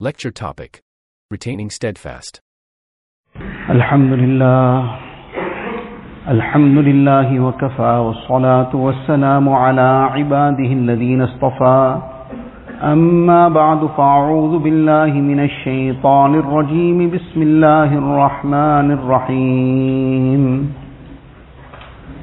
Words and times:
Lecture 0.00 0.31
topic 0.31 0.81
Retaining 1.29 1.69
Steadfast. 1.69 2.39
الحمد 3.69 4.13
لله 4.13 4.97
الحمد 6.27 6.77
لله 6.77 7.39
وكفى 7.39 7.93
والصلاة 8.05 8.75
والسلام 8.75 9.49
على 9.49 10.09
عباده 10.15 10.71
الذين 10.81 11.21
اصطفى 11.21 12.01
أما 12.83 13.49
بعد 13.49 13.85
فأعوذ 13.97 14.59
بالله 14.59 15.11
من 15.13 15.39
الشيطان 15.39 16.35
الرجيم 16.35 17.09
بسم 17.11 17.41
الله 17.41 17.89
الرحمن 17.93 18.91
الرحيم 18.91 20.73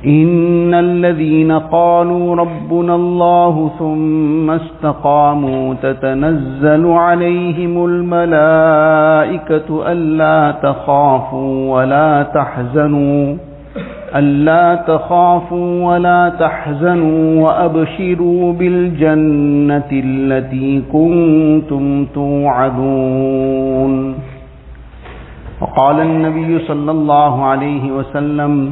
إن 0.07 0.75
الذين 0.75 1.53
قالوا 1.53 2.37
ربنا 2.37 2.95
الله 2.95 3.71
ثم 3.79 4.51
استقاموا 4.51 5.75
تتنزل 5.83 6.87
عليهم 6.87 7.85
الملائكة 7.85 9.93
ألا 9.93 10.55
تخافوا 10.63 11.75
ولا 11.77 12.23
تحزنوا 12.35 13.37
ألا 14.17 14.75
تخافوا 14.89 15.85
ولا 15.93 16.29
تحزنوا 16.41 17.43
وأبشروا 17.45 18.53
بالجنة 18.53 19.91
التي 19.93 20.83
كنتم 20.93 22.07
توعدون 22.15 24.15
وقال 25.61 26.01
النبي 26.01 26.59
صلى 26.59 26.91
الله 26.91 27.45
عليه 27.45 27.93
وسلم 27.93 28.71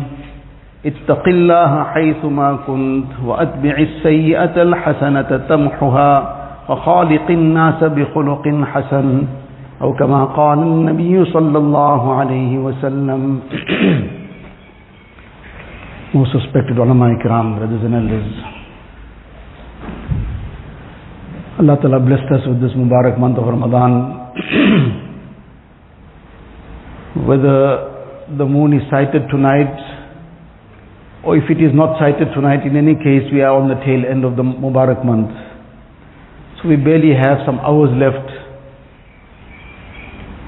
اتق 0.86 1.24
الله 1.28 1.84
حيثما 1.84 2.48
كنت 2.66 3.10
وأتبع 3.24 3.74
السيئة 3.78 4.54
الحسنة 4.62 5.30
تمحها 5.50 6.12
وخالق 6.68 7.26
الناس 7.30 7.84
بخلق 7.84 8.44
حسن 8.72 9.08
أو 9.82 9.92
كما 9.92 10.24
قال 10.24 10.58
النبي 10.58 11.24
صلى 11.24 11.58
الله 11.58 12.02
عليه 12.14 12.52
وسلم 12.58 13.40
Most 16.14 16.32
respected 16.34 16.78
ulama 16.78 17.12
ikram, 17.18 17.58
brothers 17.58 17.82
and 17.84 17.92
elders. 17.94 18.30
Allah 21.58 21.76
Ta'ala 21.82 21.98
blessed 22.00 22.30
us 22.32 22.40
with 22.46 22.60
this 22.62 22.70
Mubarak 22.78 23.18
month 23.18 23.36
of 23.36 23.44
Ramadan. 23.44 23.92
Whether 27.26 27.90
the 28.38 28.46
moon 28.46 28.72
is 28.72 28.82
sighted 28.88 29.28
tonight 29.28 29.76
or 31.26 31.36
if 31.36 31.50
it 31.50 31.58
is 31.58 31.74
not 31.74 31.98
sighted 31.98 32.28
tonight, 32.34 32.62
in 32.64 32.76
any 32.78 32.94
case 32.94 33.26
we 33.34 33.42
are 33.42 33.50
on 33.50 33.66
the 33.68 33.74
tail 33.82 34.06
end 34.06 34.22
of 34.24 34.36
the 34.36 34.46
Mubarak 34.46 35.04
month. 35.04 35.34
So 36.62 36.68
we 36.70 36.76
barely 36.76 37.10
have 37.18 37.42
some 37.44 37.58
hours 37.58 37.90
left. 37.98 38.30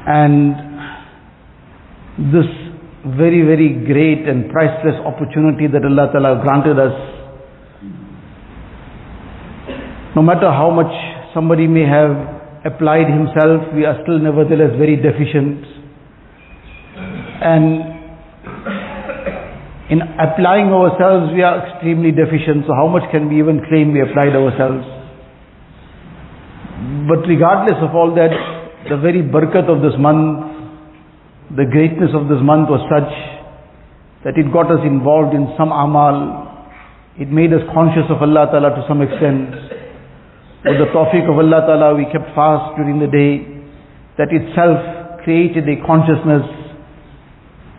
And 0.07 0.55
this 2.31 2.47
very, 3.19 3.43
very 3.43 3.75
great 3.91 4.23
and 4.31 4.51
priceless 4.55 4.95
opportunity 5.03 5.67
that 5.67 5.83
Allah 5.83 6.15
Ta'ala 6.15 6.43
granted 6.47 6.79
us. 6.79 6.95
No 10.15 10.23
matter 10.23 10.47
how 10.51 10.71
much 10.71 10.95
somebody 11.35 11.67
may 11.67 11.87
have 11.91 12.15
applied 12.65 13.11
himself, 13.11 13.67
we 13.75 13.85
are 13.85 13.99
still 14.07 14.19
nevertheless 14.19 14.79
very 14.79 14.95
deficient. 14.95 15.67
And 17.43 17.98
in 19.89 20.05
applying 20.21 20.69
ourselves, 20.69 21.33
we 21.33 21.41
are 21.43 21.65
extremely 21.65 22.13
deficient. 22.13 22.69
So 22.69 22.77
how 22.77 22.89
much 22.89 23.09
can 23.11 23.29
we 23.33 23.41
even 23.41 23.65
claim 23.73 23.97
we 23.97 24.05
applied 24.05 24.37
ourselves? 24.37 24.85
But 27.09 27.25
regardless 27.25 27.81
of 27.81 27.97
all 27.97 28.13
that, 28.15 28.29
the 28.85 29.01
very 29.01 29.25
barakat 29.25 29.65
of 29.65 29.81
this 29.81 29.97
month, 29.97 30.45
the 31.57 31.65
greatness 31.65 32.13
of 32.13 32.29
this 32.29 32.39
month 32.45 32.69
was 32.69 32.85
such 32.93 33.09
that 34.29 34.37
it 34.37 34.53
got 34.53 34.69
us 34.69 34.85
involved 34.85 35.33
in 35.33 35.49
some 35.57 35.73
amal. 35.73 36.45
It 37.17 37.33
made 37.33 37.57
us 37.57 37.65
conscious 37.73 38.05
of 38.13 38.21
Allah 38.21 38.53
Ta'ala 38.53 38.77
to 38.77 38.85
some 38.85 39.01
extent. 39.01 39.57
With 40.69 40.85
the 40.85 40.93
tawfiq 40.93 41.25
of 41.25 41.41
Allah 41.41 41.65
Ta'ala, 41.65 41.97
we 41.97 42.05
kept 42.13 42.29
fast 42.37 42.77
during 42.77 43.01
the 43.01 43.09
day. 43.09 43.41
That 44.21 44.29
itself 44.29 45.25
created 45.25 45.65
a 45.65 45.81
consciousness. 45.81 46.45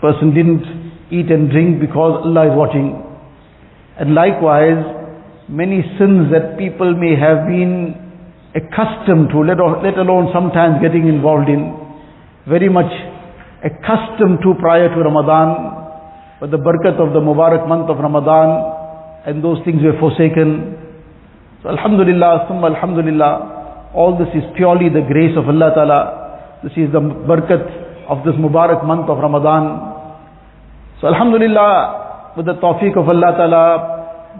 Person 0.02 0.34
didn't 0.34 0.89
eat 1.12 1.30
and 1.32 1.50
drink 1.50 1.80
because 1.80 2.22
Allah 2.26 2.52
is 2.52 2.56
watching. 2.56 2.96
And 4.00 4.14
likewise, 4.14 4.80
many 5.50 5.82
sins 5.98 6.32
that 6.32 6.58
people 6.58 6.96
may 6.96 7.18
have 7.18 7.50
been 7.50 7.98
accustomed 8.54 9.30
to, 9.30 9.42
let, 9.42 9.60
alone 9.60 10.30
sometimes 10.34 10.82
getting 10.82 11.08
involved 11.08 11.50
in, 11.50 11.74
very 12.48 12.70
much 12.70 12.90
accustomed 13.62 14.40
to 14.42 14.54
prior 14.60 14.90
to 14.90 15.00
Ramadan, 15.02 16.40
but 16.40 16.50
the 16.52 16.58
barakat 16.58 16.98
of 16.98 17.14
the 17.14 17.20
Mubarak 17.20 17.68
month 17.68 17.90
of 17.90 17.98
Ramadan, 17.98 19.28
and 19.28 19.44
those 19.44 19.60
things 19.66 19.84
were 19.84 19.98
forsaken. 20.00 20.78
So 21.62 21.70
Alhamdulillah, 21.70 22.46
Summa 22.48 22.72
Alhamdulillah, 22.72 23.92
all 23.94 24.18
this 24.18 24.30
is 24.34 24.44
purely 24.56 24.88
the 24.90 25.02
grace 25.02 25.36
of 25.36 25.50
Allah 25.50 25.74
Ta'ala. 25.76 26.00
This 26.64 26.72
is 26.78 26.92
the 26.94 27.02
barakat 27.02 28.08
of 28.08 28.24
this 28.24 28.34
Mubarak 28.40 28.86
month 28.86 29.10
of 29.10 29.18
Ramadan. 29.18 29.89
So 31.00 31.08
Alhamdulillah, 31.08 32.36
with 32.36 32.46
the 32.46 32.60
tawfiq 32.60 32.92
of 33.00 33.08
Allah 33.08 33.32
Ta'ala, 33.32 33.64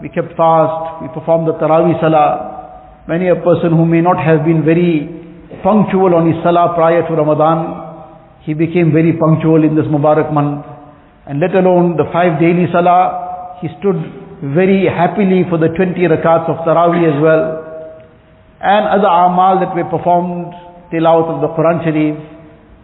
we 0.02 0.10
kept 0.10 0.36
fast, 0.36 1.00
we 1.00 1.08
performed 1.08 1.48
the 1.48 1.56
Taraweeh 1.56 1.96
Salah. 2.04 3.00
Many 3.08 3.28
a 3.28 3.36
person 3.36 3.72
who 3.72 3.88
may 3.88 4.02
not 4.04 4.20
have 4.20 4.44
been 4.44 4.60
very 4.60 5.08
punctual 5.64 6.12
on 6.12 6.28
his 6.28 6.36
Salah 6.44 6.76
prior 6.76 7.00
to 7.08 7.12
Ramadan, 7.16 8.44
he 8.44 8.52
became 8.52 8.92
very 8.92 9.16
punctual 9.16 9.64
in 9.64 9.74
this 9.74 9.88
Mubarak 9.88 10.34
month. 10.36 10.66
And 11.24 11.40
let 11.40 11.56
alone 11.56 11.96
the 11.96 12.04
five 12.12 12.36
daily 12.36 12.68
salah, 12.68 13.56
he 13.64 13.68
stood 13.80 13.96
very 14.44 14.84
happily 14.84 15.48
for 15.48 15.56
the 15.56 15.72
20 15.72 15.96
rakats 16.12 16.44
of 16.44 16.60
Taraweeh 16.68 17.08
as 17.08 17.16
well. 17.24 17.56
And 18.60 18.84
other 18.84 19.08
amal 19.08 19.64
that 19.64 19.72
were 19.72 19.88
performed, 19.88 20.52
tilawat 20.92 21.36
of 21.36 21.40
the 21.40 21.48
Quran 21.56 21.80
Sharif. 21.88 22.20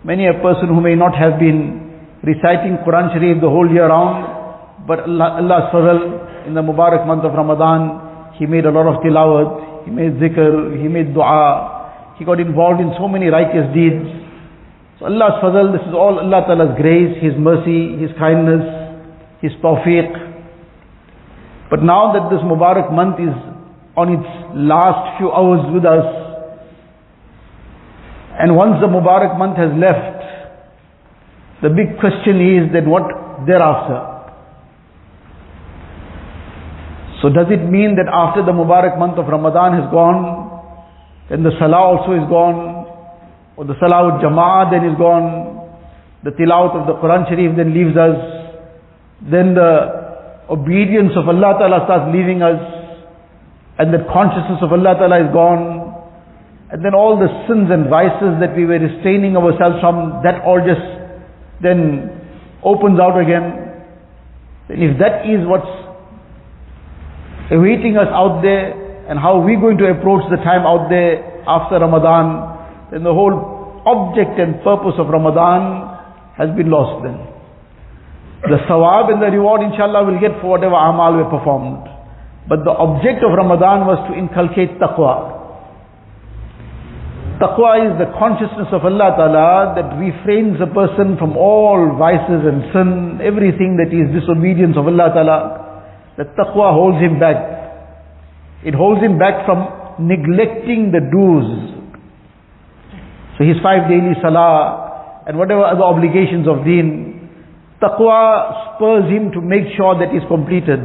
Many 0.02 0.28
a 0.32 0.40
person 0.40 0.72
who 0.72 0.80
may 0.80 0.94
not 0.96 1.12
have 1.12 1.38
been 1.38 1.85
reciting 2.26 2.82
Quran 2.82 3.14
Sharif 3.14 3.40
the 3.40 3.48
whole 3.48 3.70
year 3.70 3.86
round, 3.86 4.86
but 4.86 5.06
Allah, 5.06 5.38
Allah's 5.38 6.46
in 6.46 6.54
the 6.54 6.62
Mubarak 6.62 7.06
month 7.06 7.24
of 7.24 7.32
Ramadan, 7.32 8.34
he 8.38 8.46
made 8.46 8.66
a 8.66 8.70
lot 8.70 8.90
of 8.90 9.02
tilawat, 9.02 9.84
he 9.86 9.90
made 9.90 10.18
zikr, 10.18 10.74
he 10.74 10.88
made 10.88 11.14
dua, 11.14 12.14
he 12.18 12.24
got 12.24 12.40
involved 12.40 12.80
in 12.80 12.90
so 12.98 13.06
many 13.06 13.26
righteous 13.26 13.70
deeds. 13.74 14.02
So 14.98 15.06
Allah's 15.06 15.38
fazl, 15.42 15.70
this 15.70 15.86
is 15.86 15.94
all 15.94 16.18
Allah 16.18 16.42
Ta'ala's 16.48 16.74
grace, 16.80 17.14
His 17.22 17.36
mercy, 17.38 17.94
His 18.00 18.10
kindness, 18.18 18.64
His 19.42 19.52
tawfiq. 19.62 20.08
But 21.70 21.82
now 21.82 22.14
that 22.16 22.30
this 22.32 22.40
Mubarak 22.40 22.90
month 22.94 23.20
is 23.20 23.34
on 23.96 24.12
its 24.16 24.30
last 24.54 25.18
few 25.18 25.30
hours 25.30 25.62
with 25.72 25.84
us, 25.84 26.06
and 28.40 28.56
once 28.56 28.80
the 28.80 28.88
Mubarak 28.88 29.36
month 29.38 29.56
has 29.58 29.72
left, 29.76 30.15
the 31.62 31.70
big 31.70 31.98
question 32.00 32.36
is 32.40 32.72
that 32.72 32.84
what 32.86 33.04
thereafter? 33.46 34.16
So 37.22 37.30
does 37.30 37.48
it 37.48 37.64
mean 37.64 37.96
that 37.96 38.12
after 38.12 38.44
the 38.44 38.52
Mubarak 38.52 38.98
month 38.98 39.18
of 39.18 39.26
Ramadan 39.26 39.80
has 39.80 39.90
gone, 39.90 40.46
then 41.30 41.42
the 41.42 41.50
Salah 41.58 41.96
also 41.96 42.12
is 42.12 42.28
gone, 42.28 42.86
or 43.56 43.64
the 43.64 43.74
Salawat 43.80 44.20
Jama'ah 44.20 44.70
then 44.70 44.84
is 44.84 44.96
gone, 44.98 45.56
the 46.22 46.30
Tilawat 46.30 46.76
of 46.76 46.86
the 46.86 46.94
Quran 47.00 47.26
Sharif 47.28 47.56
then 47.56 47.72
leaves 47.72 47.96
us, 47.96 48.18
then 49.24 49.54
the 49.54 50.44
obedience 50.50 51.16
of 51.16 51.26
Allah 51.28 51.56
Ta'ala 51.58 51.88
starts 51.88 52.12
leaving 52.12 52.42
us, 52.42 52.60
and 53.78 53.92
the 53.92 54.04
consciousness 54.12 54.60
of 54.60 54.72
Allah 54.72 54.94
Ta'ala 55.00 55.24
is 55.24 55.32
gone, 55.32 55.88
and 56.70 56.84
then 56.84 56.94
all 56.94 57.16
the 57.16 57.30
sins 57.48 57.72
and 57.72 57.88
vices 57.88 58.38
that 58.44 58.54
we 58.54 58.66
were 58.66 58.78
restraining 58.78 59.36
ourselves 59.36 59.80
from, 59.80 60.20
that 60.22 60.42
all 60.44 60.60
just 60.60 60.95
then 61.62 62.10
opens 62.62 62.98
out 63.00 63.18
again. 63.18 63.84
Then 64.68 64.82
if 64.82 64.98
that 64.98 65.24
is 65.26 65.46
what's 65.46 65.70
awaiting 67.50 67.96
us 67.96 68.08
out 68.10 68.42
there, 68.42 68.86
and 69.06 69.18
how 69.18 69.38
we're 69.38 69.60
going 69.60 69.78
to 69.78 69.86
approach 69.86 70.26
the 70.30 70.36
time 70.42 70.66
out 70.66 70.90
there 70.90 71.22
after 71.46 71.78
Ramadan, 71.78 72.90
then 72.90 73.06
the 73.06 73.14
whole 73.14 73.82
object 73.86 74.34
and 74.38 74.58
purpose 74.66 74.98
of 74.98 75.06
Ramadan 75.06 75.94
has 76.34 76.50
been 76.58 76.70
lost 76.70 77.06
then. 77.06 77.22
The 78.50 78.58
sawab 78.66 79.14
and 79.14 79.22
the 79.22 79.30
reward 79.30 79.62
inshallah 79.62 80.10
will 80.10 80.18
get 80.18 80.34
for 80.42 80.58
whatever 80.58 80.74
amal 80.74 81.16
we 81.16 81.24
performed. 81.30 81.86
But 82.50 82.66
the 82.66 82.74
object 82.74 83.22
of 83.22 83.30
Ramadan 83.30 83.86
was 83.86 83.98
to 84.10 84.12
inculcate 84.18 84.78
taqwa. 84.82 85.35
Taqwa 87.36 87.84
is 87.84 87.92
the 88.00 88.08
consciousness 88.16 88.72
of 88.72 88.80
Allah 88.88 89.12
Ta'ala 89.12 89.76
that 89.76 89.92
refrains 90.00 90.56
a 90.56 90.72
person 90.72 91.20
from 91.20 91.36
all 91.36 91.92
vices 92.00 92.40
and 92.48 92.64
sin, 92.72 93.20
everything 93.20 93.76
that 93.76 93.92
is 93.92 94.08
disobedience 94.08 94.72
of 94.72 94.88
Allah 94.88 95.12
Ta'ala. 95.12 95.38
The 96.16 96.24
taqwa 96.32 96.72
holds 96.72 96.96
him 96.96 97.20
back. 97.20 97.36
It 98.64 98.72
holds 98.72 99.04
him 99.04 99.18
back 99.20 99.44
from 99.44 99.68
neglecting 100.00 100.96
the 100.96 101.04
do's. 101.12 101.76
So 103.36 103.44
his 103.44 103.60
five 103.60 103.84
daily 103.84 104.16
salah 104.24 105.28
and 105.28 105.36
whatever 105.36 105.60
other 105.60 105.84
obligations 105.84 106.48
of 106.48 106.64
deen, 106.64 107.20
taqwa 107.84 108.80
spurs 108.80 109.12
him 109.12 109.28
to 109.36 109.44
make 109.44 109.76
sure 109.76 109.92
that 110.00 110.08
is 110.16 110.24
completed. 110.32 110.80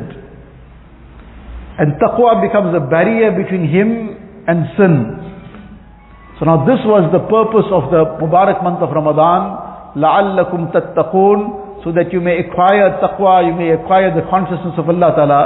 And 1.80 1.95
taqwa 1.95 2.44
becomes 2.44 2.75
a 2.75 2.83
barrier 2.83 3.31
between 3.31 3.71
him 3.71 4.19
and 4.51 4.68
sin. 4.75 5.31
So 6.41 6.44
now 6.44 6.69
this 6.69 6.81
was 6.85 7.09
the 7.17 7.25
purpose 7.33 7.65
of 7.73 7.88
the 7.88 8.21
Mubarak 8.21 8.61
month 8.61 8.85
of 8.85 8.93
Ramadan. 8.93 9.97
لَعَلَّكُمْ 9.97 10.69
تَتَّقُونَ 10.77 11.81
So 11.81 11.97
that 11.97 12.12
you 12.12 12.21
may 12.21 12.44
acquire 12.44 13.00
taqwa, 13.00 13.49
you 13.49 13.56
may 13.56 13.73
acquire 13.73 14.12
the 14.12 14.21
consciousness 14.29 14.77
of 14.77 14.85
Allah 14.93 15.17
Ta'ala. 15.17 15.43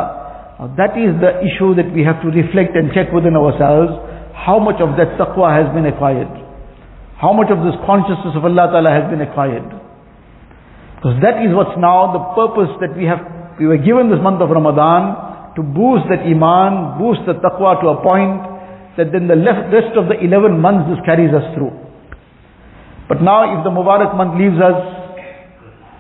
Now 0.59 0.67
that 0.75 0.99
is 0.99 1.15
the 1.23 1.47
issue 1.47 1.79
that 1.79 1.95
we 1.95 2.03
have 2.03 2.19
to 2.27 2.35
reflect 2.35 2.75
and 2.75 2.91
check 2.91 3.15
within 3.15 3.39
ourselves. 3.39 3.95
How 4.35 4.59
much 4.59 4.83
of 4.83 4.99
that 4.99 5.15
taqwa 5.15 5.55
has 5.55 5.71
been 5.71 5.87
acquired? 5.87 6.27
How 7.23 7.31
much 7.31 7.55
of 7.55 7.63
this 7.63 7.79
consciousness 7.87 8.35
of 8.35 8.43
Allah 8.43 8.75
Ta'ala 8.75 8.91
has 8.91 9.07
been 9.15 9.23
acquired? 9.23 9.71
Because 10.99 11.23
that 11.23 11.39
is 11.39 11.55
what's 11.55 11.79
now 11.79 12.11
the 12.11 12.23
purpose 12.35 12.75
that 12.83 12.99
we 12.99 13.07
have, 13.07 13.23
we 13.63 13.71
were 13.71 13.79
given 13.79 14.11
this 14.11 14.19
month 14.19 14.43
of 14.43 14.51
Ramadan 14.51 15.55
to 15.55 15.63
boost 15.63 16.11
that 16.11 16.27
iman, 16.27 16.99
boost 16.99 17.23
the 17.31 17.39
taqwa 17.39 17.79
to 17.79 17.95
a 17.95 17.99
point 18.03 18.54
that 18.98 19.12
then 19.12 19.28
the 19.28 19.36
rest 19.36 19.96
of 20.00 20.08
the 20.08 20.16
11 20.20 20.56
months 20.60 20.88
this 20.88 21.00
carries 21.06 21.34
us 21.36 21.44
through. 21.56 21.72
But 23.08 23.22
now 23.22 23.60
if 23.60 23.64
the 23.64 23.70
Mubarak 23.70 24.16
month 24.16 24.40
leaves 24.40 24.58
us 24.58 24.80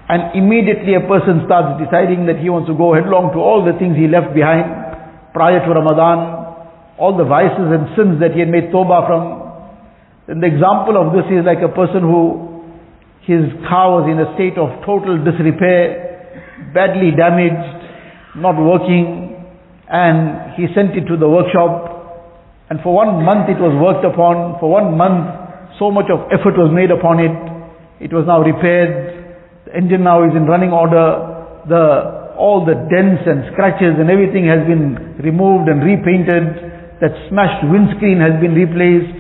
and 0.10 0.34
immediately 0.38 0.96
a 0.96 1.04
person 1.04 1.44
starts 1.46 1.82
deciding 1.82 2.26
that 2.30 2.40
he 2.40 2.50
wants 2.50 2.70
to 2.70 2.76
go 2.78 2.94
headlong 2.94 3.34
to 3.34 3.40
all 3.42 3.66
the 3.66 3.74
things 3.78 3.98
he 3.98 4.08
left 4.08 4.34
behind 4.34 4.70
prior 5.34 5.60
to 5.60 5.70
Ramadan, 5.70 6.46
all 6.98 7.18
the 7.18 7.28
vices 7.28 7.68
and 7.74 7.92
sins 8.00 8.16
that 8.24 8.32
he 8.32 8.40
had 8.40 8.50
made 8.50 8.72
tawbah 8.72 9.06
from, 9.06 9.24
then 10.28 10.40
the 10.42 10.50
example 10.50 10.96
of 10.96 11.14
this 11.14 11.28
is 11.30 11.46
like 11.46 11.62
a 11.62 11.70
person 11.70 12.02
who 12.02 12.46
his 13.28 13.50
car 13.68 14.02
was 14.02 14.06
in 14.10 14.18
a 14.22 14.30
state 14.38 14.58
of 14.58 14.70
total 14.86 15.18
disrepair, 15.22 16.72
badly 16.74 17.12
damaged, 17.14 18.38
not 18.38 18.58
working, 18.58 19.34
and 19.90 20.54
he 20.58 20.70
sent 20.74 20.98
it 20.98 21.06
to 21.10 21.18
the 21.18 21.30
workshop 21.30 21.95
and 22.70 22.82
for 22.82 22.94
one 22.94 23.22
month 23.22 23.50
it 23.50 23.62
was 23.62 23.74
worked 23.78 24.06
upon, 24.06 24.58
for 24.60 24.70
one 24.70 24.98
month 24.98 25.30
so 25.78 25.92
much 25.92 26.10
of 26.10 26.26
effort 26.32 26.58
was 26.58 26.72
made 26.74 26.90
upon 26.90 27.20
it. 27.20 27.36
It 28.00 28.12
was 28.12 28.26
now 28.26 28.42
repaired, 28.42 29.68
the 29.70 29.76
engine 29.76 30.04
now 30.04 30.24
is 30.24 30.34
in 30.34 30.50
running 30.50 30.72
order, 30.72 31.36
the, 31.68 32.36
all 32.36 32.66
the 32.66 32.76
dents 32.90 33.24
and 33.26 33.48
scratches 33.54 33.96
and 34.00 34.10
everything 34.10 34.48
has 34.48 34.66
been 34.68 35.20
removed 35.22 35.70
and 35.70 35.84
repainted, 35.84 37.00
that 37.02 37.12
smashed 37.28 37.64
windscreen 37.68 38.24
has 38.24 38.40
been 38.40 38.56
replaced, 38.56 39.16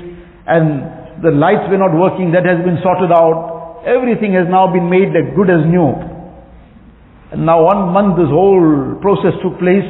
and 0.47 1.21
the 1.23 1.31
lights 1.31 1.67
were 1.67 1.79
not 1.79 1.91
working, 1.91 2.31
that 2.31 2.47
has 2.47 2.63
been 2.63 2.79
sorted 2.79 3.11
out. 3.11 3.83
Everything 3.83 4.33
has 4.33 4.47
now 4.47 4.71
been 4.71 4.89
made 4.89 5.11
like 5.11 5.35
good 5.35 5.51
as 5.51 5.61
new. 5.67 5.91
And 7.35 7.45
now 7.45 7.65
one 7.67 7.91
month 7.91 8.15
this 8.15 8.31
whole 8.31 8.95
process 9.01 9.35
took 9.43 9.59
place 9.59 9.85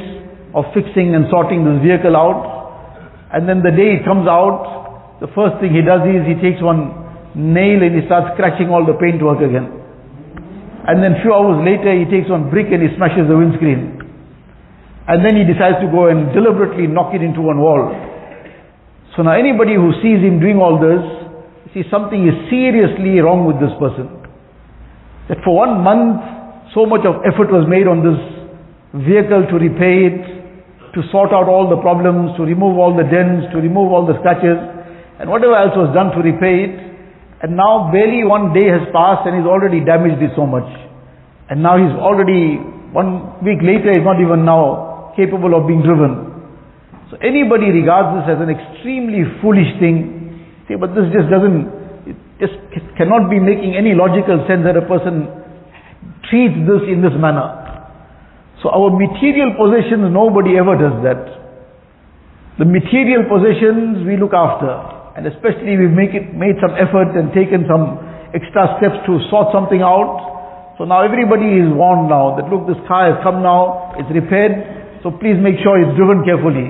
of 0.50 0.66
fixing 0.74 1.14
and 1.14 1.30
sorting 1.30 1.62
this 1.62 1.78
vehicle 1.84 2.16
out. 2.16 2.55
And 3.32 3.48
then 3.48 3.62
the 3.62 3.74
day 3.74 3.98
it 3.98 4.04
comes 4.06 4.28
out, 4.28 5.18
the 5.20 5.26
first 5.32 5.58
thing 5.58 5.72
he 5.72 5.82
does 5.82 6.04
is 6.06 6.22
he 6.28 6.36
takes 6.38 6.62
one 6.62 6.92
nail 7.34 7.82
and 7.82 7.92
he 7.96 8.04
starts 8.06 8.36
scratching 8.36 8.70
all 8.70 8.84
the 8.84 8.94
paintwork 8.94 9.42
again. 9.42 9.72
And 10.86 11.02
then 11.02 11.18
few 11.20 11.34
hours 11.34 11.58
later 11.66 11.90
he 11.90 12.06
takes 12.06 12.30
one 12.30 12.48
brick 12.48 12.70
and 12.70 12.78
he 12.78 12.94
smashes 12.94 13.26
the 13.26 13.34
windscreen. 13.34 13.98
And 15.08 15.22
then 15.26 15.34
he 15.34 15.42
decides 15.42 15.82
to 15.82 15.88
go 15.90 16.06
and 16.06 16.30
deliberately 16.30 16.86
knock 16.86 17.14
it 17.14 17.22
into 17.22 17.42
one 17.42 17.58
wall. 17.58 17.90
So 19.14 19.22
now 19.22 19.34
anybody 19.34 19.74
who 19.74 19.90
sees 20.02 20.22
him 20.22 20.38
doing 20.38 20.58
all 20.58 20.78
this, 20.78 21.02
sees 21.74 21.90
something 21.90 22.22
is 22.26 22.36
seriously 22.48 23.18
wrong 23.20 23.44
with 23.44 23.58
this 23.58 23.74
person. 23.82 24.08
That 25.28 25.42
for 25.42 25.56
one 25.66 25.82
month, 25.82 26.22
so 26.74 26.86
much 26.86 27.02
of 27.02 27.24
effort 27.26 27.50
was 27.50 27.66
made 27.66 27.88
on 27.90 28.04
this 28.04 28.20
vehicle 28.94 29.50
to 29.50 29.54
repair 29.58 30.12
it, 30.12 30.45
to 30.96 31.04
sort 31.12 31.28
out 31.36 31.44
all 31.44 31.68
the 31.68 31.76
problems, 31.84 32.32
to 32.40 32.42
remove 32.48 32.80
all 32.80 32.96
the 32.96 33.04
dents, 33.04 33.52
to 33.52 33.60
remove 33.60 33.92
all 33.92 34.08
the 34.08 34.16
scratches, 34.24 34.56
and 35.20 35.28
whatever 35.28 35.52
else 35.52 35.76
was 35.76 35.92
done 35.92 36.08
to 36.16 36.24
repair 36.24 36.56
it. 36.56 36.74
And 37.44 37.52
now 37.52 37.92
barely 37.92 38.24
one 38.24 38.56
day 38.56 38.72
has 38.72 38.88
passed 38.96 39.28
and 39.28 39.36
he's 39.36 39.44
already 39.44 39.84
damaged 39.84 40.24
it 40.24 40.32
so 40.32 40.48
much. 40.48 40.64
And 41.52 41.60
now 41.60 41.76
he's 41.76 41.92
already, 41.92 42.56
one 42.96 43.44
week 43.44 43.60
later, 43.60 43.92
he's 43.92 44.08
not 44.08 44.16
even 44.16 44.48
now 44.48 45.12
capable 45.20 45.52
of 45.52 45.68
being 45.68 45.84
driven. 45.84 46.32
So 47.12 47.20
anybody 47.20 47.68
regards 47.76 48.24
this 48.24 48.36
as 48.36 48.40
an 48.40 48.48
extremely 48.48 49.28
foolish 49.44 49.68
thing. 49.76 50.64
See, 50.64 50.80
but 50.80 50.96
this 50.96 51.12
just 51.12 51.28
doesn't, 51.28 52.08
it 52.08 52.16
just 52.40 52.56
cannot 52.96 53.28
be 53.28 53.36
making 53.36 53.76
any 53.76 53.92
logical 53.92 54.40
sense 54.48 54.64
that 54.64 54.80
a 54.80 54.84
person 54.88 55.28
treats 56.32 56.56
this 56.64 56.88
in 56.88 57.04
this 57.04 57.12
manner. 57.20 57.65
So 58.64 58.72
our 58.72 58.88
material 58.88 59.52
possessions, 59.52 60.08
nobody 60.08 60.56
ever 60.56 60.76
does 60.80 60.96
that. 61.04 61.22
The 62.56 62.64
material 62.64 63.28
possessions 63.28 64.00
we 64.08 64.16
look 64.16 64.32
after. 64.32 64.72
And 65.16 65.28
especially 65.28 65.76
we've 65.76 65.92
make 65.92 66.16
it, 66.16 66.32
made 66.32 66.56
some 66.60 66.72
effort 66.76 67.12
and 67.16 67.32
taken 67.36 67.68
some 67.68 68.00
extra 68.32 68.80
steps 68.80 69.00
to 69.08 69.20
sort 69.28 69.52
something 69.52 69.84
out. 69.84 70.76
So 70.76 70.84
now 70.84 71.04
everybody 71.04 71.56
is 71.56 71.68
warned 71.72 72.08
now 72.08 72.36
that 72.36 72.48
look, 72.52 72.68
this 72.68 72.80
car 72.84 73.12
has 73.12 73.16
come 73.24 73.40
now, 73.40 73.96
it's 73.96 74.08
repaired, 74.12 75.00
so 75.00 75.08
please 75.08 75.40
make 75.40 75.56
sure 75.64 75.80
it's 75.80 75.96
driven 75.96 76.20
carefully. 76.20 76.68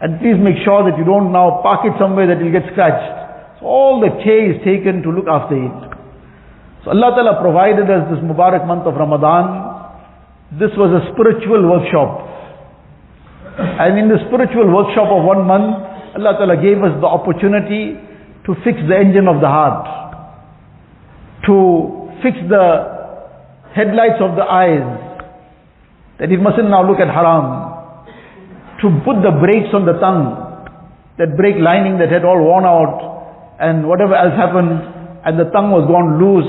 And 0.00 0.16
please 0.20 0.40
make 0.40 0.60
sure 0.64 0.84
that 0.88 0.96
you 0.96 1.04
don't 1.04 1.28
now 1.32 1.60
park 1.60 1.84
it 1.84 1.92
somewhere 2.00 2.24
that 2.28 2.40
will 2.40 2.52
get 2.52 2.64
scratched. 2.72 3.60
So 3.60 3.68
all 3.68 4.00
the 4.00 4.16
care 4.24 4.48
is 4.48 4.64
taken 4.64 5.04
to 5.04 5.12
look 5.12 5.28
after 5.28 5.60
it. 5.60 5.78
So 6.84 6.94
Allah 6.94 7.16
Ta'ala 7.20 7.36
provided 7.42 7.84
us 7.90 8.08
this 8.08 8.24
Mubarak 8.24 8.64
month 8.64 8.88
of 8.88 8.96
Ramadan 8.96 9.67
this 10.56 10.72
was 10.80 10.88
a 10.96 11.12
spiritual 11.12 11.60
workshop. 11.68 12.24
And 13.60 13.98
in 14.00 14.08
the 14.08 14.16
spiritual 14.32 14.72
workshop 14.72 15.12
of 15.12 15.20
one 15.20 15.44
month, 15.44 15.76
Allah 16.16 16.40
Ta'ala 16.40 16.56
gave 16.56 16.80
us 16.80 16.96
the 17.04 17.10
opportunity 17.10 18.00
to 18.48 18.50
fix 18.64 18.80
the 18.88 18.96
engine 18.96 19.28
of 19.28 19.44
the 19.44 19.50
heart. 19.50 19.84
To 21.44 22.08
fix 22.24 22.40
the 22.48 22.64
headlights 23.76 24.24
of 24.24 24.40
the 24.40 24.46
eyes. 24.48 24.88
That 26.16 26.32
it 26.32 26.40
mustn't 26.40 26.72
now 26.72 26.80
look 26.80 26.96
at 26.96 27.12
haram. 27.12 28.08
To 28.80 28.88
put 29.04 29.20
the 29.20 29.36
brakes 29.36 29.68
on 29.76 29.84
the 29.84 30.00
tongue. 30.00 30.32
That 31.20 31.36
brake 31.36 31.60
lining 31.60 31.98
that 32.00 32.08
had 32.08 32.24
all 32.24 32.40
worn 32.40 32.64
out. 32.64 33.60
And 33.60 33.84
whatever 33.84 34.16
else 34.16 34.32
happened. 34.32 34.80
And 35.28 35.36
the 35.36 35.52
tongue 35.52 35.76
was 35.76 35.84
gone 35.84 36.16
loose. 36.16 36.48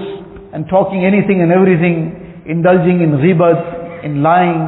And 0.56 0.72
talking 0.72 1.04
anything 1.04 1.44
and 1.44 1.52
everything. 1.52 2.48
Indulging 2.48 3.04
in 3.04 3.20
ghibat 3.20 3.79
in 4.04 4.24
lying, 4.24 4.62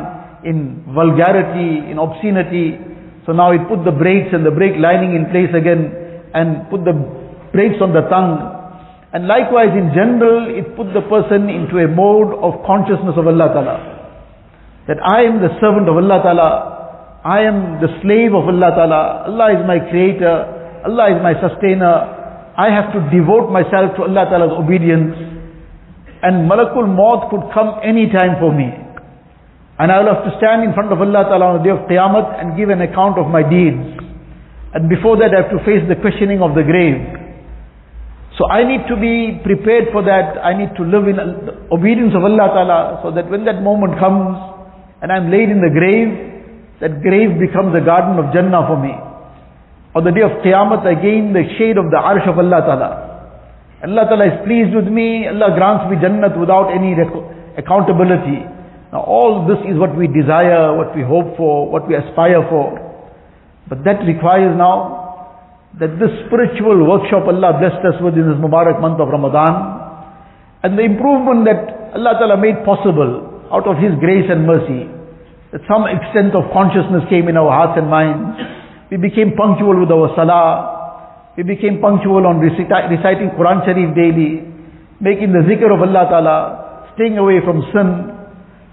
in 0.43 0.83
vulgarity, 0.93 1.91
in 1.91 1.97
obscenity. 1.97 2.77
So 3.25 3.33
now 3.33 3.51
it 3.53 3.61
put 3.69 3.85
the 3.85 3.93
brakes 3.93 4.33
and 4.33 4.45
the 4.45 4.51
brake 4.51 4.77
lining 4.81 5.13
in 5.13 5.29
place 5.29 5.53
again 5.53 5.93
and 6.33 6.69
put 6.69 6.83
the 6.83 6.95
brakes 7.53 7.77
on 7.81 7.93
the 7.93 8.07
tongue. 8.09 8.39
And 9.13 9.27
likewise 9.27 9.75
in 9.75 9.91
general, 9.91 10.49
it 10.49 10.71
put 10.79 10.95
the 10.95 11.03
person 11.05 11.51
into 11.51 11.77
a 11.83 11.87
mode 11.87 12.31
of 12.39 12.63
consciousness 12.63 13.19
of 13.19 13.27
Allah 13.27 13.47
Ta'ala. 13.51 13.77
That 14.87 14.97
I 15.03 15.27
am 15.27 15.43
the 15.43 15.51
servant 15.59 15.85
of 15.91 15.99
Allah 15.99 16.17
Ta'ala. 16.23 16.49
I 17.21 17.45
am 17.45 17.77
the 17.83 17.91
slave 18.01 18.33
of 18.33 18.49
Allah 18.49 18.71
Ta'ala. 18.73 19.01
Allah 19.29 19.47
is 19.53 19.61
my 19.67 19.77
creator. 19.91 20.81
Allah 20.87 21.13
is 21.13 21.19
my 21.21 21.35
sustainer. 21.37 21.93
I 22.57 22.73
have 22.73 22.89
to 22.97 22.99
devote 23.13 23.51
myself 23.53 23.93
to 23.99 24.09
Allah 24.09 24.25
Ta'ala's 24.31 24.57
obedience. 24.57 25.13
And 26.23 26.49
Malakul 26.49 26.89
Maut 26.89 27.29
could 27.29 27.45
come 27.53 27.77
any 27.85 28.09
time 28.09 28.41
for 28.41 28.49
me. 28.49 28.80
And 29.81 29.89
I 29.89 29.97
will 29.97 30.13
have 30.13 30.21
to 30.29 30.33
stand 30.37 30.61
in 30.61 30.77
front 30.77 30.93
of 30.93 31.01
Allah 31.01 31.25
Ta'ala 31.25 31.45
on 31.49 31.55
the 31.57 31.65
day 31.65 31.73
of 31.73 31.89
Qiyamah 31.89 32.37
and 32.37 32.53
give 32.53 32.69
an 32.69 32.85
account 32.85 33.17
of 33.17 33.33
my 33.33 33.41
deeds. 33.41 33.81
And 34.77 34.85
before 34.85 35.17
that 35.17 35.33
I 35.33 35.41
have 35.41 35.49
to 35.57 35.61
face 35.65 35.81
the 35.89 35.97
questioning 35.97 36.37
of 36.37 36.53
the 36.53 36.61
grave. 36.61 37.01
So 38.37 38.45
I 38.45 38.61
need 38.61 38.85
to 38.93 38.95
be 38.95 39.41
prepared 39.41 39.89
for 39.89 40.05
that. 40.05 40.37
I 40.37 40.53
need 40.53 40.77
to 40.77 40.85
live 40.85 41.09
in 41.09 41.17
obedience 41.73 42.13
of 42.13 42.21
Allah 42.21 42.47
Ta'ala 42.53 42.79
so 43.01 43.09
that 43.09 43.25
when 43.25 43.41
that 43.49 43.65
moment 43.65 43.97
comes 43.97 44.37
and 45.01 45.09
I'm 45.09 45.33
laid 45.33 45.49
in 45.49 45.65
the 45.65 45.73
grave, 45.73 46.13
that 46.77 47.01
grave 47.01 47.41
becomes 47.41 47.73
a 47.73 47.81
garden 47.81 48.21
of 48.21 48.29
Jannah 48.37 48.69
for 48.69 48.77
me. 48.77 48.93
On 49.97 50.05
the 50.05 50.13
day 50.13 50.21
of 50.21 50.45
Qiyamah 50.45 50.85
I 50.85 50.93
gain 50.93 51.33
the 51.33 51.41
shade 51.57 51.81
of 51.81 51.89
the 51.89 51.97
arsh 51.97 52.29
of 52.29 52.37
Allah 52.37 52.61
Ta'ala. 52.69 52.91
Allah 53.81 54.03
Ta'ala 54.05 54.25
is 54.29 54.37
pleased 54.45 54.77
with 54.77 54.85
me. 54.85 55.25
Allah 55.25 55.57
grants 55.57 55.89
me 55.89 55.97
Jannah 55.97 56.29
without 56.37 56.69
any 56.69 56.93
accountability. 57.57 58.45
Now 58.91 59.03
all 59.07 59.47
this 59.47 59.59
is 59.71 59.79
what 59.79 59.95
we 59.95 60.07
desire, 60.07 60.75
what 60.75 60.95
we 60.95 61.01
hope 61.01 61.37
for, 61.37 61.71
what 61.71 61.87
we 61.87 61.95
aspire 61.95 62.43
for. 62.51 62.75
But 63.71 63.83
that 63.87 64.03
requires 64.03 64.51
now 64.57 65.01
that 65.79 65.95
this 65.95 66.11
spiritual 66.27 66.83
workshop 66.83 67.23
Allah 67.23 67.55
blessed 67.55 67.79
us 67.87 67.97
with 68.03 68.19
in 68.19 68.27
this 68.27 68.35
Mubarak 68.35 68.83
month 68.83 68.99
of 68.99 69.07
Ramadan 69.07 69.79
and 70.63 70.75
the 70.77 70.83
improvement 70.83 71.47
that 71.47 71.95
Allah 71.95 72.19
Ta'ala 72.19 72.35
made 72.35 72.59
possible 72.67 73.47
out 73.51 73.67
of 73.67 73.79
His 73.79 73.95
grace 73.99 74.27
and 74.27 74.43
mercy. 74.43 74.91
That 75.55 75.63
some 75.67 75.87
extent 75.87 76.35
of 76.35 76.51
consciousness 76.51 77.07
came 77.07 77.27
in 77.27 77.35
our 77.35 77.51
hearts 77.51 77.79
and 77.79 77.87
minds. 77.87 78.39
We 78.91 78.99
became 78.99 79.35
punctual 79.35 79.79
with 79.79 79.91
our 79.91 80.11
salah. 80.15 81.31
We 81.35 81.43
became 81.43 81.79
punctual 81.79 82.27
on 82.27 82.43
reciting 82.43 83.31
Quran 83.39 83.63
Sharif 83.63 83.95
daily, 83.95 84.43
making 84.99 85.31
the 85.31 85.47
zikr 85.47 85.71
of 85.71 85.79
Allah 85.79 86.03
Ta'ala, 86.11 86.37
staying 86.95 87.17
away 87.17 87.39
from 87.43 87.63
sin. 87.71 88.20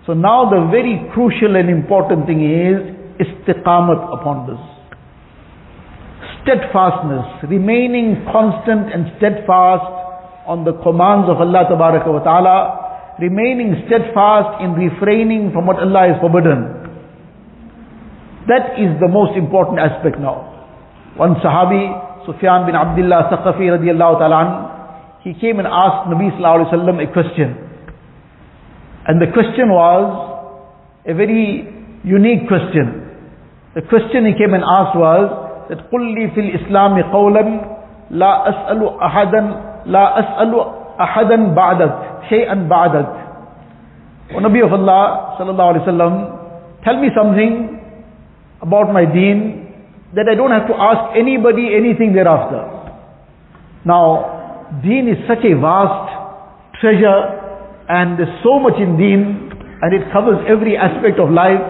So 0.08 0.16
now 0.16 0.48
the 0.48 0.72
very 0.72 1.04
crucial 1.12 1.52
and 1.60 1.68
important 1.68 2.24
thing 2.24 2.40
is 2.40 2.80
istiqamat 3.20 4.08
upon 4.16 4.48
this. 4.48 4.62
Steadfastness, 6.40 7.44
remaining 7.44 8.24
constant 8.32 8.88
and 8.88 9.12
steadfast 9.20 9.84
on 10.48 10.64
the 10.64 10.72
commands 10.80 11.28
of 11.28 11.44
Allah 11.44 11.68
wa 11.68 12.24
Ta'ala, 12.24 12.56
remaining 13.20 13.84
steadfast 13.84 14.64
in 14.64 14.72
refraining 14.80 15.52
from 15.52 15.68
what 15.68 15.76
Allah 15.76 16.08
has 16.08 16.16
forbidden. 16.24 16.72
That 18.48 18.80
is 18.80 18.96
the 19.04 19.12
most 19.12 19.36
important 19.36 19.76
aspect 19.76 20.16
now. 20.16 20.48
One 21.20 21.36
Sahabi, 21.44 22.24
Sufyan 22.24 22.64
bin 22.64 22.72
Abdullah 22.80 23.28
Saqafi 23.28 23.76
radiallahu 23.76 24.24
ta'ala 24.24 24.40
he 25.20 25.34
came 25.36 25.58
and 25.58 25.68
asked 25.68 26.08
Nabi 26.08 26.32
sallallahu 26.32 26.64
alayhi 26.64 26.72
wa 26.72 26.78
sallam 26.80 26.96
a 26.96 27.12
question. 27.12 27.67
And 29.07 29.21
the 29.21 29.27
question 29.33 29.69
was 29.69 30.05
a 31.05 31.13
very 31.13 31.67
unique 32.03 32.47
question. 32.47 33.03
The 33.75 33.81
question 33.81 34.25
he 34.25 34.33
came 34.37 34.53
and 34.53 34.63
asked 34.63 34.95
was 34.95 35.67
that 35.69 35.91
قُلْ 35.91 36.03
لِي 36.15 36.31
فِي 36.35 36.39
الْإِسْلَامِ 36.45 37.11
قَوْلًا 37.11 37.43
لَا 38.11 38.31
أَسْأَلُ 38.49 38.79
أَحَدًا 39.01 39.41
لَا 39.87 40.05
أَسْأَلُ 40.19 40.51
أَحَدًا 40.99 41.37
بَعْدَكَ 41.55 41.93
شَيْئًا 42.29 42.55
بَعْدَكَ 42.69 43.23
O 44.35 44.39
Nabi 44.39 44.63
of 44.65 44.71
Allah 44.73 45.35
sallallahu 45.37 45.69
alayhi 45.75 45.85
wa 45.85 45.91
sallam, 45.93 46.13
tell 46.83 46.97
me 46.97 47.09
something 47.15 47.79
about 48.61 48.93
my 48.93 49.05
deen 49.05 49.67
that 50.15 50.29
I 50.29 50.35
don't 50.35 50.51
have 50.51 50.67
to 50.67 50.75
ask 50.75 51.17
anybody 51.17 51.75
anything 51.75 52.13
thereafter. 52.13 52.63
Now, 53.85 54.79
deen 54.81 55.07
is 55.09 55.17
such 55.27 55.43
a 55.43 55.53
vast 55.59 56.79
treasure 56.79 57.43
and 57.88 58.20
there's 58.20 58.36
so 58.44 58.60
much 58.60 58.76
in 58.76 59.00
deen 59.00 59.48
and 59.80 59.90
it 59.96 60.04
covers 60.12 60.44
every 60.44 60.76
aspect 60.76 61.16
of 61.16 61.32
life. 61.32 61.64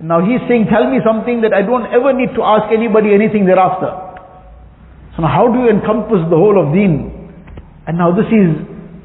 Now 0.00 0.24
he's 0.24 0.40
saying, 0.48 0.68
tell 0.72 0.88
me 0.88 1.00
something 1.04 1.40
that 1.44 1.52
I 1.52 1.60
don't 1.60 1.88
ever 1.92 2.12
need 2.12 2.32
to 2.36 2.42
ask 2.42 2.72
anybody 2.72 3.12
anything 3.12 3.44
thereafter. 3.44 3.92
So 5.16 5.22
now 5.24 5.32
how 5.32 5.52
do 5.52 5.60
you 5.64 5.68
encompass 5.68 6.24
the 6.28 6.36
whole 6.36 6.56
of 6.56 6.72
deen? 6.72 7.12
And 7.86 7.96
now 8.00 8.12
this 8.16 8.28
is 8.32 8.56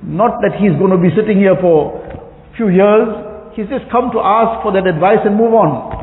not 0.04 0.40
that 0.42 0.56
he's 0.60 0.76
going 0.80 0.92
to 0.96 1.00
be 1.00 1.12
sitting 1.16 1.38
here 1.38 1.56
for 1.60 2.00
a 2.00 2.56
few 2.56 2.72
years. 2.72 3.08
He's 3.56 3.68
just 3.68 3.92
come 3.92 4.12
to 4.16 4.20
ask 4.24 4.64
for 4.64 4.72
that 4.72 4.88
advice 4.88 5.20
and 5.28 5.36
move 5.36 5.52
on. 5.52 6.00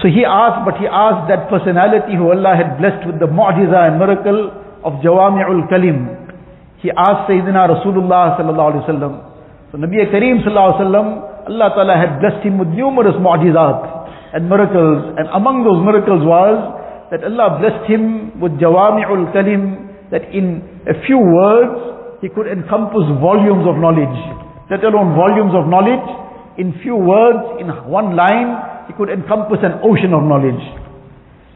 So 0.00 0.08
he 0.08 0.24
asked, 0.24 0.64
but 0.68 0.76
he 0.76 0.88
asked 0.88 1.28
that 1.32 1.48
personality 1.48 2.16
who 2.16 2.28
Allah 2.28 2.56
had 2.56 2.76
blessed 2.76 3.08
with 3.08 3.20
the 3.20 3.28
mu'jiza 3.28 3.88
and 3.88 3.96
miracle 3.96 4.52
of 4.84 5.00
Jawami'ul 5.00 5.68
Kalim. 5.72 6.23
He 6.84 6.92
asked 6.92 7.32
Sayyidina 7.32 7.80
Rasulullah 7.80 8.36
sallallahu 8.36 8.76
alaihi 8.76 8.84
wasallam. 8.84 9.12
So 9.72 9.80
Nabi 9.80 10.04
Kareem 10.12 10.44
sallallahu 10.44 10.68
alaihi 10.68 10.84
wasallam, 10.84 11.08
Allah 11.48 11.68
Ta'ala 11.72 11.96
had 11.96 12.20
blessed 12.20 12.44
him 12.44 12.60
with 12.60 12.68
numerous 12.76 13.16
mu'jizat 13.16 14.36
and 14.36 14.52
miracles. 14.52 15.16
And 15.16 15.32
among 15.32 15.64
those 15.64 15.80
miracles 15.80 16.20
was 16.28 16.60
that 17.08 17.24
Allah 17.24 17.56
blessed 17.56 17.88
him 17.88 18.36
with 18.36 18.60
Jawami'ul 18.60 19.32
Kalim, 19.32 20.12
that 20.12 20.28
in 20.28 20.60
a 20.84 20.92
few 21.08 21.16
words, 21.16 22.20
he 22.20 22.28
could 22.28 22.52
encompass 22.52 23.08
volumes 23.16 23.64
of 23.64 23.80
knowledge. 23.80 24.20
Let 24.68 24.84
alone 24.84 25.16
volumes 25.16 25.56
of 25.56 25.64
knowledge, 25.64 26.04
in 26.60 26.76
few 26.84 27.00
words, 27.00 27.64
in 27.64 27.72
one 27.88 28.12
line, 28.12 28.60
he 28.88 28.92
could 28.92 29.08
encompass 29.08 29.64
an 29.64 29.80
ocean 29.80 30.12
of 30.12 30.20
knowledge. 30.20 30.60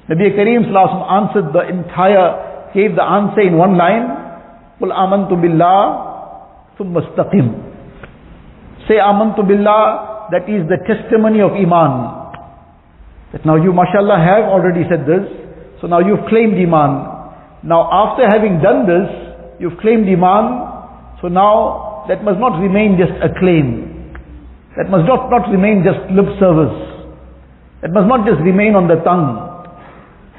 Nabi 0.08 0.32
Kareem 0.32 0.73
answered 0.73 1.52
the 1.52 1.68
entire, 1.68 2.73
gave 2.73 2.97
the 2.97 3.04
answer 3.04 3.44
in 3.44 3.61
one 3.61 3.76
line, 3.76 4.18
قُلْ 4.82 4.92
آمَنْتُ 4.92 5.32
بِاللَّهِ 5.32 5.82
ثُمَّ 6.80 6.94
اسْتَقِمْ 6.98 7.48
Say 8.88 8.98
آمَنْتُ 9.00 9.39
بِاللَّهِ, 9.39 10.32
that 10.32 10.50
is 10.50 10.68
the 10.68 10.77
testimony 10.84 11.39
of 11.42 11.51
Iman. 11.53 12.24
That 13.32 13.46
now 13.46 13.56
you 13.56 13.72
mashallah 13.74 14.20
have 14.20 14.46
already 14.51 14.84
said 14.89 15.06
this, 15.08 15.24
so 15.80 15.88
now 15.88 16.00
you've 16.00 16.25
claimed 16.27 16.60
Iman. 16.60 17.10
Now 17.63 17.88
after 17.92 18.27
having 18.27 18.60
done 18.62 18.86
this, 18.86 19.08
you've 19.60 19.80
claimed 19.80 20.08
Iman, 20.10 21.18
so 21.22 21.27
now 21.30 22.06
that 22.10 22.24
must 22.24 22.39
not 22.39 22.60
remain 22.60 22.98
just 23.00 23.13
a 23.24 23.32
claim. 23.39 23.89
That 24.75 24.89
must 24.89 25.08
not, 25.08 25.30
not 25.30 25.50
remain 25.50 25.86
just 25.86 26.01
lip 26.12 26.27
service. 26.42 26.75
It 27.84 27.92
must 27.94 28.08
not 28.08 28.25
just 28.27 28.42
remain 28.42 28.75
on 28.75 28.88
the 28.88 29.00
tongue. 29.06 29.39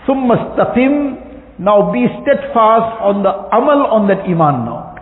ثُمَّ 0.06 0.28
اسْتَقِمْ 0.28 0.92
now 1.59 1.91
be 1.91 2.07
steadfast 2.23 3.03
on 3.03 3.19
the 3.21 3.31
amal 3.51 3.91
on 3.91 4.07
that 4.07 4.23
iman 4.23 4.63
now. 4.63 4.95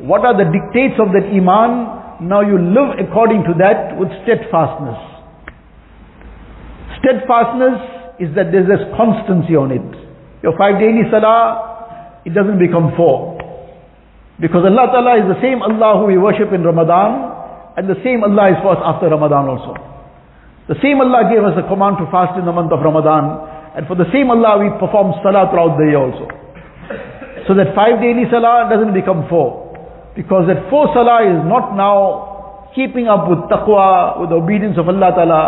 What 0.00 0.24
are 0.24 0.32
the 0.32 0.48
dictates 0.48 0.96
of 0.96 1.12
that 1.12 1.28
iman? 1.28 2.24
Now 2.24 2.40
you 2.40 2.56
live 2.56 2.96
according 2.96 3.44
to 3.44 3.52
that 3.60 4.00
with 4.00 4.08
steadfastness. 4.24 4.96
Steadfastness 7.04 7.76
is 8.24 8.32
that 8.40 8.48
there's 8.56 8.66
this 8.72 8.80
constancy 8.96 9.52
on 9.52 9.68
it. 9.68 9.84
Your 10.40 10.56
five 10.56 10.80
daily 10.80 11.04
salah, 11.12 12.24
it 12.24 12.32
doesn't 12.32 12.56
become 12.58 12.96
four. 12.96 13.36
Because 14.40 14.64
Allah 14.64 14.88
Ta'ala 14.90 15.12
is 15.20 15.26
the 15.28 15.40
same 15.44 15.60
Allah 15.60 16.00
who 16.00 16.08
we 16.08 16.16
worship 16.16 16.56
in 16.56 16.64
Ramadan, 16.64 17.76
and 17.76 17.84
the 17.84 18.00
same 18.00 18.24
Allah 18.24 18.56
is 18.56 18.58
for 18.64 18.72
us 18.74 18.82
after 18.82 19.12
Ramadan 19.12 19.44
also. 19.44 19.76
The 20.72 20.78
same 20.80 21.04
Allah 21.04 21.28
gave 21.28 21.44
us 21.44 21.52
a 21.60 21.68
command 21.68 22.00
to 22.00 22.08
fast 22.08 22.38
in 22.40 22.48
the 22.48 22.54
month 22.54 22.72
of 22.72 22.80
Ramadan. 22.80 23.51
And 23.76 23.86
for 23.86 23.96
the 23.96 24.08
same 24.12 24.30
Allah 24.30 24.60
we 24.60 24.68
perform 24.78 25.16
salah 25.24 25.48
throughout 25.48 25.78
the 25.80 25.86
year 25.88 26.00
also. 26.02 26.28
So 27.48 27.54
that 27.58 27.74
five 27.74 27.98
daily 28.00 28.28
salah 28.30 28.68
doesn't 28.68 28.94
become 28.94 29.26
four. 29.28 29.72
Because 30.14 30.46
that 30.46 30.68
four 30.68 30.92
salah 30.92 31.24
is 31.24 31.40
not 31.48 31.74
now 31.74 32.70
keeping 32.74 33.08
up 33.08 33.28
with 33.28 33.40
taqwa, 33.48 34.20
with 34.20 34.30
the 34.30 34.36
obedience 34.36 34.76
of 34.78 34.88
Allah 34.88 35.12
Ta'ala. 35.16 35.40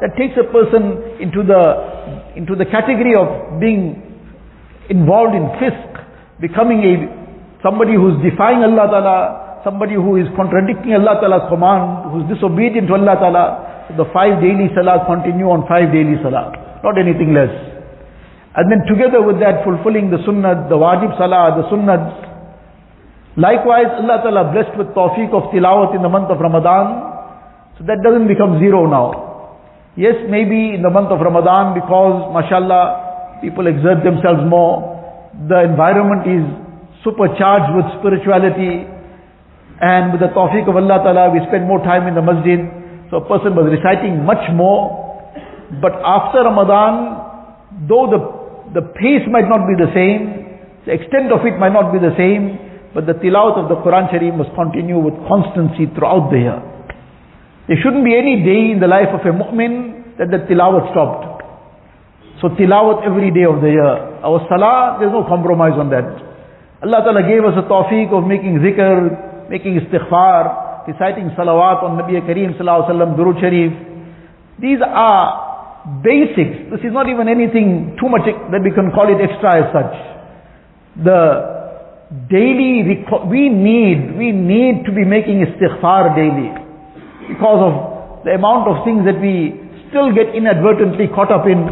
That 0.00 0.14
takes 0.18 0.34
a 0.38 0.46
person 0.50 1.18
into 1.22 1.42
the, 1.46 2.34
into 2.34 2.54
the 2.58 2.66
category 2.66 3.14
of 3.14 3.58
being 3.60 4.02
involved 4.90 5.34
in 5.34 5.46
fisk, 5.62 5.90
becoming 6.42 6.82
a, 6.82 6.92
somebody 7.62 7.94
who's 7.94 8.18
defying 8.22 8.62
Allah 8.66 8.86
Ta'ala, 8.90 9.16
somebody 9.62 9.94
who 9.94 10.18
is 10.18 10.26
contradicting 10.34 10.94
Allah 10.94 11.22
Ta'ala's 11.22 11.46
command, 11.50 12.10
who's 12.10 12.26
disobedient 12.30 12.90
to 12.90 12.94
Allah 12.94 13.14
Ta'ala 13.18 13.46
the 13.96 14.06
five 14.12 14.40
daily 14.40 14.70
salah 14.74 15.04
continue 15.06 15.50
on 15.52 15.66
five 15.68 15.92
daily 15.92 16.16
salah, 16.22 16.52
not 16.82 16.96
anything 16.96 17.34
less. 17.34 17.50
And 18.54 18.68
then 18.68 18.84
together 18.84 19.24
with 19.24 19.40
that 19.40 19.64
fulfilling 19.64 20.12
the 20.12 20.20
sunnah, 20.28 20.68
the 20.68 20.76
wajib 20.76 21.16
salah, 21.16 21.56
the 21.56 21.64
sunnah. 21.72 22.20
Likewise, 23.36 23.88
Allah 23.96 24.20
Ta'ala 24.20 24.52
blessed 24.52 24.76
with 24.76 24.92
tawfiq 24.92 25.32
of 25.32 25.48
tilawat 25.48 25.96
in 25.96 26.02
the 26.04 26.12
month 26.12 26.28
of 26.28 26.36
Ramadan. 26.36 27.72
So 27.78 27.84
that 27.88 28.04
doesn't 28.04 28.28
become 28.28 28.60
zero 28.60 28.84
now. 28.84 29.56
Yes, 29.96 30.20
maybe 30.28 30.76
in 30.76 30.82
the 30.84 30.92
month 30.92 31.08
of 31.08 31.20
Ramadan 31.20 31.72
because, 31.72 32.28
mashallah, 32.32 33.40
people 33.40 33.66
exert 33.66 34.04
themselves 34.04 34.44
more. 34.44 35.00
The 35.48 35.64
environment 35.64 36.28
is 36.28 36.44
supercharged 37.04 37.72
with 37.72 37.88
spirituality. 38.00 38.84
And 39.80 40.12
with 40.12 40.20
the 40.20 40.28
tawfiq 40.36 40.68
of 40.68 40.76
Allah 40.76 41.00
Ta'ala, 41.00 41.32
we 41.32 41.40
spend 41.48 41.64
more 41.64 41.80
time 41.80 42.04
in 42.04 42.14
the 42.14 42.22
masjid. 42.22 42.60
So 43.12 43.20
a 43.20 43.28
person 43.28 43.52
was 43.52 43.68
reciting 43.68 44.24
much 44.24 44.40
more, 44.56 44.88
but 45.84 45.92
after 46.00 46.48
Ramadan, 46.48 47.20
though 47.84 48.08
the, 48.08 48.20
the 48.72 48.82
pace 48.96 49.24
might 49.28 49.48
not 49.48 49.68
be 49.68 49.76
the 49.76 49.92
same, 49.92 50.42
the 50.88 50.92
extent 50.96 51.30
of 51.30 51.44
it 51.44 51.60
might 51.60 51.72
not 51.72 51.92
be 51.92 52.00
the 52.00 52.16
same, 52.16 52.58
but 52.94 53.06
the 53.06 53.14
tilawat 53.14 53.56
of 53.60 53.68
the 53.68 53.76
Quran 53.80 54.10
Sharif 54.10 54.34
must 54.34 54.52
continue 54.56 54.98
with 54.98 55.14
constancy 55.28 55.88
throughout 55.96 56.28
the 56.32 56.40
year. 56.40 56.60
There 57.68 57.78
shouldn't 57.80 58.04
be 58.04 58.16
any 58.16 58.42
day 58.44 58.72
in 58.72 58.80
the 58.80 58.88
life 58.88 59.12
of 59.12 59.20
a 59.24 59.32
mu'min 59.32 60.18
that 60.18 60.28
the 60.28 60.44
tilawat 60.44 60.92
stopped. 60.92 61.44
So 62.40 62.48
tilawat 62.52 63.06
every 63.06 63.30
day 63.30 63.44
of 63.46 63.62
the 63.62 63.70
year. 63.70 63.94
Our 64.24 64.44
salah, 64.48 64.98
there's 65.00 65.12
no 65.12 65.24
compromise 65.24 65.78
on 65.78 65.88
that. 65.94 66.08
Allah 66.82 67.00
Ta'ala 67.06 67.22
gave 67.22 67.46
us 67.46 67.54
a 67.54 67.64
tawfiq 67.68 68.10
of 68.10 68.26
making 68.26 68.58
zikr, 68.58 69.48
making 69.48 69.78
istighfar, 69.78 70.88
reciting 70.88 71.30
salawat 71.38 71.84
on 71.86 71.96
Nabi 71.96 72.18
Kareem 72.26 72.58
sallallahu 72.58 72.90
alaihi 72.90 72.92
wasallam, 72.92 73.10
Durud 73.16 73.38
Sharif. 73.38 73.72
These 74.58 74.82
are 74.82 75.41
basics. 76.02 76.70
This 76.70 76.82
is 76.86 76.92
not 76.94 77.08
even 77.10 77.26
anything 77.26 77.98
too 77.98 78.08
much 78.08 78.22
that 78.26 78.62
we 78.62 78.70
can 78.70 78.94
call 78.94 79.10
it 79.10 79.18
extra 79.18 79.58
as 79.58 79.66
such. 79.74 79.94
The 81.02 81.20
daily, 82.30 82.86
we 83.26 83.48
need, 83.48 84.14
we 84.14 84.30
need 84.30 84.84
to 84.86 84.92
be 84.92 85.02
making 85.04 85.42
istighfar 85.42 86.14
daily 86.14 86.54
because 87.26 87.60
of 87.66 87.74
the 88.24 88.38
amount 88.38 88.70
of 88.70 88.84
things 88.84 89.02
that 89.08 89.18
we 89.18 89.58
still 89.90 90.14
get 90.14 90.30
inadvertently 90.34 91.10
caught 91.10 91.32
up 91.32 91.46
in. 91.50 91.66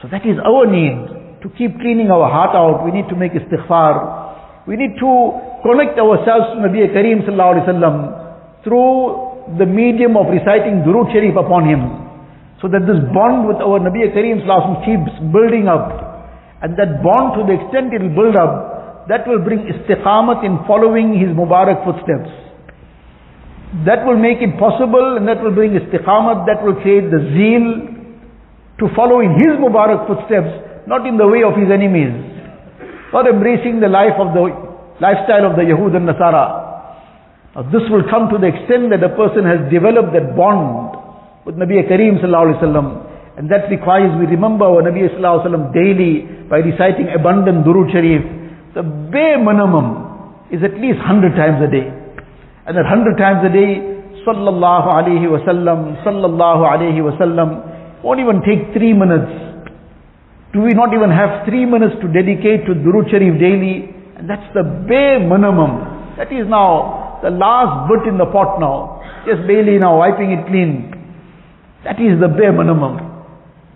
So 0.00 0.08
that 0.08 0.24
is 0.24 0.40
our 0.40 0.64
need. 0.64 1.16
To 1.42 1.48
keep 1.54 1.78
cleaning 1.78 2.10
our 2.10 2.26
heart 2.26 2.56
out, 2.56 2.82
we 2.82 2.90
need 2.90 3.06
to 3.10 3.16
make 3.16 3.32
istighfar. 3.32 4.66
We 4.66 4.76
need 4.76 4.98
to 4.98 5.12
connect 5.62 5.98
ourselves 5.98 6.54
to 6.54 6.64
Nabi 6.64 6.82
Kareem 6.90 7.22
sallallahu 7.28 7.52
alaihi 7.54 7.68
wasallam 7.68 7.96
through 8.64 9.56
the 9.58 9.66
medium 9.66 10.16
of 10.16 10.26
reciting 10.26 10.82
Durud 10.82 11.12
Sharif 11.12 11.36
upon 11.36 11.68
him. 11.68 12.07
So 12.60 12.66
that 12.66 12.82
this 12.90 12.98
bond 13.14 13.46
with 13.46 13.62
our 13.62 13.78
Nabi 13.78 14.10
Kareem 14.10 14.42
keeps 14.82 15.14
building 15.30 15.70
up. 15.70 15.94
And 16.58 16.74
that 16.74 17.06
bond 17.06 17.38
to 17.38 17.46
the 17.46 17.54
extent 17.54 17.94
it 17.94 18.02
will 18.02 18.16
build 18.18 18.34
up, 18.34 19.06
that 19.06 19.22
will 19.30 19.38
bring 19.38 19.62
istiqamat 19.70 20.42
in 20.42 20.58
following 20.66 21.14
his 21.14 21.30
Mubarak 21.30 21.86
footsteps. 21.86 22.34
That 23.86 24.02
will 24.02 24.18
make 24.18 24.42
it 24.42 24.58
possible 24.58 25.16
and 25.16 25.28
that 25.28 25.38
will 25.38 25.54
bring 25.54 25.78
istiqamat, 25.78 26.50
that 26.50 26.58
will 26.66 26.74
create 26.82 27.06
the 27.14 27.22
zeal 27.30 27.66
to 28.82 28.84
follow 28.98 29.20
in 29.22 29.38
his 29.38 29.54
Mubarak 29.62 30.10
footsteps, 30.10 30.50
not 30.90 31.06
in 31.06 31.14
the 31.16 31.26
way 31.30 31.46
of 31.46 31.54
his 31.54 31.70
enemies. 31.70 32.10
Not 33.12 33.30
embracing 33.30 33.78
the 33.78 33.88
life 33.88 34.18
of 34.18 34.34
the 34.34 34.50
lifestyle 35.00 35.46
of 35.46 35.54
the 35.54 35.62
Yahud 35.62 35.94
and 35.94 36.10
Nasara. 36.10 36.66
Now 37.54 37.62
this 37.70 37.86
will 37.88 38.04
come 38.10 38.28
to 38.34 38.38
the 38.38 38.50
extent 38.50 38.90
that 38.90 39.00
a 39.06 39.14
person 39.14 39.46
has 39.46 39.62
developed 39.70 40.12
that 40.12 40.34
bond 40.34 40.87
with 41.48 41.56
Nabi 41.56 41.80
Kareem 41.88 42.20
sallallahu 42.20 42.44
alaihi 42.44 42.60
wasallam. 42.60 42.86
And 43.40 43.48
that 43.48 43.72
requires 43.72 44.12
we 44.20 44.28
remember 44.28 44.68
our 44.68 44.84
Nabi 44.84 45.08
sallallahu 45.08 45.40
alaihi 45.40 45.48
wasallam 45.48 45.64
daily 45.72 46.12
by 46.44 46.60
reciting 46.60 47.08
abundant 47.08 47.64
Durud 47.64 47.88
Sharif. 47.88 48.20
The 48.76 48.84
bare 48.84 49.40
minimum 49.40 50.44
is 50.52 50.60
at 50.60 50.76
least 50.76 51.00
100 51.00 51.32
times 51.40 51.64
a 51.64 51.70
day. 51.72 51.88
And 52.68 52.76
that 52.76 52.84
100 52.84 53.16
times 53.16 53.48
a 53.48 53.52
day, 53.52 53.80
sallallahu 54.28 54.92
alaihi 54.92 55.24
wasallam, 55.24 56.04
sallallahu 56.04 56.68
alaihi 56.68 57.00
wasallam, 57.00 58.04
won't 58.04 58.20
even 58.20 58.44
take 58.44 58.76
three 58.76 58.92
minutes. 58.92 59.32
Do 60.52 60.60
we 60.60 60.76
not 60.76 60.92
even 60.92 61.08
have 61.08 61.48
three 61.48 61.64
minutes 61.64 61.96
to 62.04 62.12
dedicate 62.12 62.68
to 62.68 62.76
Durud 62.76 63.08
Sharif 63.08 63.40
daily? 63.40 63.88
And 64.20 64.28
that's 64.28 64.52
the 64.52 64.68
bare 64.84 65.16
minimum. 65.16 66.12
That 66.20 66.28
is 66.28 66.44
now 66.44 67.20
the 67.24 67.32
last 67.32 67.88
bit 67.88 68.04
in 68.04 68.20
the 68.20 68.28
pot 68.28 68.60
now. 68.60 69.00
Just 69.24 69.48
barely 69.48 69.80
now 69.80 69.96
wiping 69.96 70.36
it 70.36 70.44
clean. 70.44 70.97
That 71.84 72.00
is 72.02 72.18
the 72.18 72.26
bare 72.26 72.50
minimum. 72.50 72.98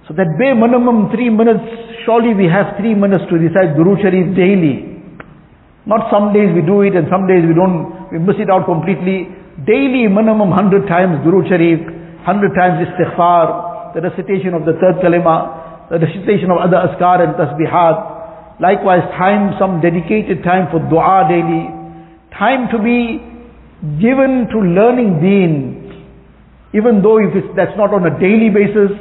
So 0.08 0.14
that 0.18 0.34
bare 0.38 0.58
minimum 0.58 1.14
three 1.14 1.30
minutes, 1.30 1.62
surely 2.04 2.34
we 2.34 2.50
have 2.50 2.74
three 2.78 2.94
minutes 2.94 3.22
to 3.30 3.38
recite 3.38 3.78
Durud 3.78 4.02
Sharif 4.02 4.34
daily. 4.34 4.90
Not 5.86 6.10
some 6.10 6.34
days 6.34 6.50
we 6.54 6.62
do 6.62 6.82
it 6.82 6.94
and 6.98 7.06
some 7.06 7.30
days 7.30 7.46
we 7.46 7.54
don't, 7.54 8.10
we 8.10 8.18
miss 8.18 8.38
it 8.42 8.50
out 8.50 8.66
completely. 8.66 9.30
Daily 9.66 10.10
minimum 10.10 10.50
100 10.50 10.90
times 10.90 11.22
Durud 11.22 11.46
Sharif, 11.46 11.78
100 12.26 12.54
times 12.58 12.82
istighfar, 12.86 13.94
the 13.94 14.02
recitation 14.02 14.54
of 14.54 14.66
the 14.66 14.74
third 14.82 14.98
kalima, 14.98 15.90
the 15.90 15.98
recitation 15.98 16.50
of 16.50 16.58
other 16.58 16.82
azkar 16.82 17.22
and 17.22 17.34
tasbihat. 17.38 18.58
Likewise 18.60 19.02
time, 19.18 19.54
some 19.58 19.80
dedicated 19.80 20.42
time 20.42 20.70
for 20.70 20.78
dua 20.90 21.26
daily. 21.28 21.66
Time 22.34 22.70
to 22.70 22.78
be 22.78 23.20
given 23.98 24.46
to 24.50 24.58
learning 24.58 25.20
deen, 25.20 25.81
even 26.72 27.04
though 27.04 27.20
if 27.20 27.36
that's 27.54 27.76
not 27.76 27.92
on 27.92 28.08
a 28.08 28.14
daily 28.16 28.48
basis, 28.48 28.96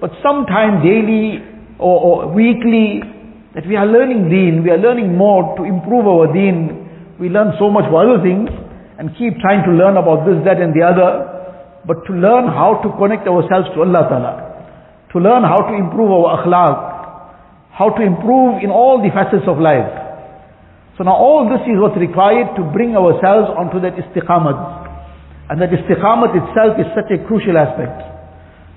but 0.00 0.14
sometime 0.22 0.82
daily 0.82 1.42
or, 1.78 1.98
or 1.98 2.16
weekly, 2.30 3.02
that 3.56 3.66
we 3.66 3.74
are 3.74 3.86
learning 3.86 4.28
deen, 4.28 4.62
we 4.62 4.70
are 4.70 4.78
learning 4.78 5.16
more 5.16 5.56
to 5.56 5.64
improve 5.64 6.06
our 6.06 6.28
deen. 6.30 7.16
We 7.18 7.32
learn 7.32 7.56
so 7.58 7.72
much 7.72 7.88
for 7.88 8.04
other 8.04 8.22
things 8.22 8.52
and 9.00 9.10
keep 9.16 9.40
trying 9.40 9.64
to 9.64 9.72
learn 9.72 9.96
about 9.96 10.28
this, 10.28 10.38
that 10.44 10.60
and 10.60 10.76
the 10.76 10.84
other, 10.84 11.24
but 11.88 12.04
to 12.06 12.12
learn 12.12 12.46
how 12.52 12.78
to 12.84 12.88
connect 13.00 13.24
ourselves 13.24 13.72
to 13.74 13.80
Allah 13.80 14.04
Ta'ala, 14.06 14.34
to 15.12 15.18
learn 15.18 15.42
how 15.42 15.64
to 15.66 15.74
improve 15.74 16.12
our 16.12 16.36
akhlaq, 16.36 16.76
how 17.72 17.90
to 17.90 18.02
improve 18.04 18.62
in 18.62 18.70
all 18.70 19.00
the 19.00 19.08
facets 19.10 19.48
of 19.48 19.56
life. 19.56 19.88
So 20.96 21.04
now 21.04 21.16
all 21.16 21.48
this 21.48 21.60
is 21.64 21.76
what's 21.76 21.96
required 21.96 22.56
to 22.56 22.62
bring 22.72 22.96
ourselves 22.96 23.52
onto 23.52 23.80
that 23.84 23.96
istiqamat. 24.00 24.85
And 25.48 25.62
that 25.62 25.70
istiqamat 25.70 26.34
itself 26.34 26.74
is 26.78 26.86
such 26.94 27.10
a 27.14 27.22
crucial 27.26 27.54
aspect. 27.54 28.02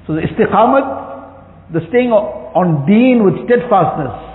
So 0.06 0.14
the 0.14 0.22
istiqamat, 0.22 1.74
the 1.74 1.82
staying 1.90 2.14
on 2.14 2.86
deen 2.86 3.26
with 3.26 3.42
steadfastness, 3.46 4.30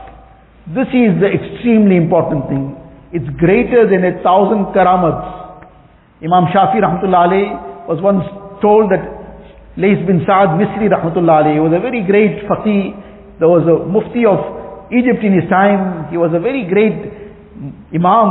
this 0.75 0.89
is 0.91 1.19
the 1.21 1.31
extremely 1.31 1.95
important 1.97 2.49
thing. 2.49 2.75
It's 3.13 3.29
greater 3.39 3.87
than 3.87 4.03
a 4.03 4.19
thousand 4.23 4.75
karamats. 4.75 5.67
Imam 6.23 6.51
Shafi 6.51 6.83
rahmatullah 6.83 7.23
alayhi 7.31 7.87
was 7.87 8.03
once 8.03 8.25
told 8.63 8.91
that 8.91 9.03
Lays 9.77 9.99
bin 10.07 10.23
Sa'ad 10.27 10.59
Misri 10.59 10.91
rahmatullah 10.91 11.45
alayhi 11.45 11.63
was 11.63 11.75
a 11.75 11.83
very 11.83 12.03
great 12.07 12.47
faqih. 12.47 12.95
There 13.39 13.51
was 13.51 13.67
a 13.67 13.87
mufti 13.87 14.27
of 14.27 14.91
Egypt 14.91 15.23
in 15.23 15.35
his 15.35 15.51
time. 15.51 16.11
He 16.11 16.17
was 16.17 16.31
a 16.35 16.41
very 16.41 16.67
great 16.67 16.99
imam. 17.95 18.31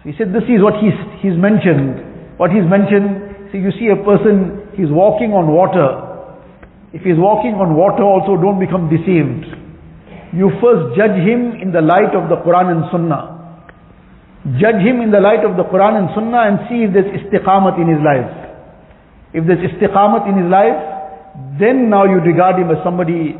So 0.00 0.04
he 0.08 0.14
said 0.16 0.32
this 0.32 0.44
is 0.44 0.60
what 0.60 0.80
he's, 0.80 0.96
he's 1.20 1.36
mentioned. 1.36 2.11
What 2.36 2.50
he's 2.50 2.64
mentioned, 2.64 3.52
see 3.52 3.58
you 3.58 3.72
see 3.76 3.88
a 3.92 3.98
person, 4.00 4.72
he's 4.76 4.88
walking 4.88 5.32
on 5.32 5.52
water. 5.52 6.12
If 6.92 7.02
he's 7.02 7.16
walking 7.16 7.56
on 7.56 7.76
water 7.76 8.04
also 8.04 8.36
don't 8.36 8.60
become 8.60 8.92
deceived. 8.92 9.48
You 10.32 10.48
first 10.60 10.96
judge 10.96 11.16
him 11.20 11.60
in 11.60 11.72
the 11.72 11.84
light 11.84 12.16
of 12.16 12.32
the 12.32 12.40
Quran 12.40 12.72
and 12.72 12.82
Sunnah. 12.88 13.32
Judge 14.60 14.80
him 14.80 15.00
in 15.04 15.12
the 15.12 15.20
light 15.20 15.44
of 15.44 15.56
the 15.56 15.64
Quran 15.68 16.02
and 16.02 16.08
Sunnah 16.16 16.42
and 16.48 16.56
see 16.68 16.84
if 16.84 16.90
there's 16.92 17.08
istiqamat 17.12 17.76
in 17.80 17.88
his 17.88 18.00
life. 18.00 18.32
If 19.32 19.44
there's 19.48 19.60
istiqamat 19.60 20.28
in 20.28 20.36
his 20.40 20.48
life, 20.52 20.80
then 21.60 21.88
now 21.88 22.04
you 22.04 22.20
regard 22.20 22.60
him 22.60 22.68
as 22.72 22.80
somebody 22.84 23.36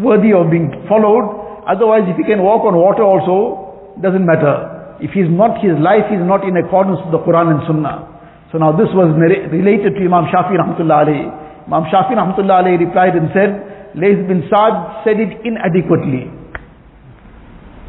worthy 0.00 0.32
of 0.32 0.48
being 0.48 0.72
followed. 0.88 1.64
Otherwise, 1.68 2.08
if 2.08 2.16
he 2.16 2.24
can 2.24 2.40
walk 2.44 2.64
on 2.64 2.76
water 2.76 3.04
also, 3.04 3.96
doesn't 4.00 4.24
matter. 4.24 4.79
If 5.00 5.16
he's 5.16 5.28
not, 5.28 5.64
his 5.64 5.76
life 5.80 6.08
is 6.12 6.20
not 6.20 6.44
in 6.44 6.56
accordance 6.60 7.00
with 7.04 7.12
the 7.16 7.22
Quran 7.24 7.56
and 7.56 7.60
Sunnah. 7.64 8.10
So 8.52 8.58
now 8.58 8.76
this 8.76 8.90
was 8.92 9.14
related 9.16 9.96
to 9.96 10.00
Imam 10.04 10.28
Shafi 10.28 10.58
rahmatullah 10.58 11.08
alayhi. 11.08 11.28
Imam 11.64 11.84
Shafi 11.88 12.18
rahmatullah 12.18 12.66
alayhi 12.66 12.84
replied 12.84 13.16
and 13.16 13.30
said, 13.32 13.50
Lays 13.94 14.20
bin 14.28 14.44
Saad 14.50 15.04
said 15.06 15.18
it 15.18 15.40
inadequately. 15.46 16.28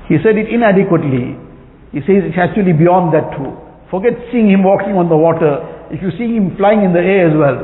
He 0.07 0.17
said 0.23 0.37
it 0.37 0.47
inadequately. 0.49 1.35
He 1.91 1.99
says 2.07 2.23
it's 2.29 2.39
actually 2.39 2.73
beyond 2.73 3.11
that 3.13 3.35
too. 3.35 3.51
Forget 3.91 4.15
seeing 4.31 4.49
him 4.49 4.63
walking 4.63 4.95
on 4.95 5.09
the 5.11 5.17
water. 5.17 5.59
If 5.91 6.01
you 6.01 6.11
see 6.15 6.31
him 6.31 6.55
flying 6.55 6.83
in 6.87 6.93
the 6.93 7.03
air 7.03 7.27
as 7.27 7.35
well. 7.35 7.59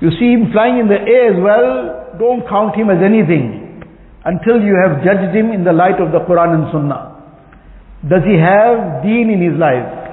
You 0.00 0.10
see 0.16 0.32
him 0.32 0.52
flying 0.52 0.78
in 0.80 0.88
the 0.88 1.00
air 1.00 1.32
as 1.32 1.38
well, 1.40 2.16
don't 2.18 2.46
count 2.48 2.76
him 2.76 2.88
as 2.88 3.00
anything 3.04 3.82
until 4.24 4.60
you 4.60 4.76
have 4.76 5.00
judged 5.04 5.32
him 5.34 5.52
in 5.52 5.64
the 5.64 5.72
light 5.72 6.00
of 6.00 6.12
the 6.12 6.20
Quran 6.24 6.62
and 6.62 6.64
Sunnah. 6.72 7.15
Does 8.06 8.22
he 8.22 8.38
have 8.38 9.02
deen 9.02 9.30
in 9.34 9.42
his 9.42 9.58
life? 9.58 10.06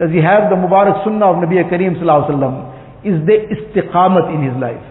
Does 0.00 0.08
he 0.08 0.20
have 0.24 0.48
the 0.48 0.56
Mubarak 0.56 1.04
Sunnah 1.04 1.32
of 1.32 1.36
Nabi 1.44 1.60
Kareem 1.68 1.96
Sallallahu 2.00 2.28
Alaihi 2.28 2.36
Wasallam? 2.36 2.54
Is 3.04 3.16
there 3.28 3.44
istiqamat 3.52 4.32
in 4.32 4.40
his 4.44 4.56
life? 4.56 4.84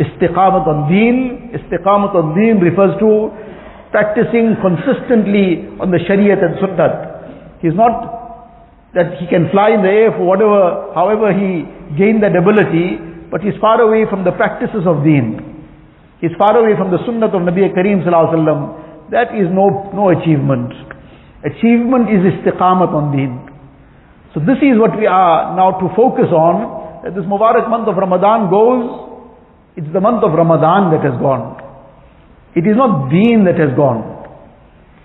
Istiqamat 0.00 0.64
on 0.68 0.88
deen, 0.88 1.52
istiqamat 1.56 2.12
on 2.12 2.36
deen 2.36 2.60
refers 2.60 2.92
to 3.00 3.32
practicing 3.90 4.56
consistently 4.60 5.68
on 5.80 5.90
the 5.90 5.98
Shariat 6.04 6.44
and 6.44 6.56
Sunnah. 6.60 7.60
He's 7.60 7.74
not 7.76 8.20
that 8.94 9.20
he 9.20 9.26
can 9.26 9.48
fly 9.50 9.70
in 9.70 9.82
the 9.82 9.88
air 9.88 10.10
for 10.12 10.24
whatever, 10.24 10.92
however 10.94 11.32
he 11.32 11.64
gained 11.96 12.22
that 12.22 12.36
ability, 12.36 12.96
but 13.30 13.40
he's 13.40 13.56
far 13.60 13.80
away 13.80 14.08
from 14.08 14.24
the 14.24 14.32
practices 14.32 14.84
of 14.84 15.04
deen. 15.04 15.40
He's 16.20 16.32
far 16.36 16.56
away 16.56 16.76
from 16.76 16.90
the 16.90 16.98
Sunnah 17.06 17.32
of 17.32 17.40
Nabi 17.48 17.68
Kareem 17.72 18.04
Sallallahu 18.04 18.28
Alaihi 18.28 18.44
Wasallam. 18.44 19.10
That 19.10 19.28
is 19.36 19.48
no, 19.52 19.90
no 19.92 20.10
achievement. 20.10 20.89
Achievement 21.40 22.12
is 22.12 22.20
istiqamat 22.36 22.92
on 22.92 23.16
deen. 23.16 23.32
So 24.34 24.40
this 24.40 24.60
is 24.60 24.76
what 24.76 24.92
we 24.98 25.06
are 25.06 25.56
now 25.56 25.80
to 25.80 25.88
focus 25.96 26.28
on. 26.28 27.02
That 27.02 27.16
this 27.16 27.24
Mubarak 27.24 27.64
month 27.72 27.88
of 27.88 27.96
Ramadan 27.96 28.52
goes, 28.52 29.72
it's 29.76 29.88
the 29.92 30.00
month 30.00 30.20
of 30.22 30.36
Ramadan 30.36 30.92
that 30.92 31.00
has 31.00 31.16
gone. 31.16 31.56
It 32.52 32.68
is 32.68 32.76
not 32.76 33.08
deen 33.08 33.48
that 33.48 33.56
has 33.56 33.72
gone. 33.72 34.04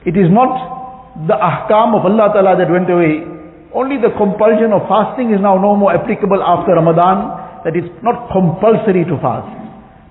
It 0.04 0.20
is 0.20 0.28
not 0.28 1.24
the 1.24 1.38
ahkam 1.40 1.96
of 1.96 2.04
Allah 2.04 2.36
Ta'ala 2.36 2.60
that 2.60 2.68
went 2.68 2.92
away. 2.92 3.24
Only 3.72 3.96
the 3.96 4.12
compulsion 4.20 4.76
of 4.76 4.84
fasting 4.92 5.32
is 5.32 5.40
now 5.40 5.56
no 5.56 5.76
more 5.80 5.96
applicable 5.96 6.44
after 6.44 6.76
Ramadan, 6.76 7.64
that 7.64 7.80
it's 7.80 7.92
not 8.04 8.28
compulsory 8.36 9.08
to 9.08 9.16
fast. 9.24 9.48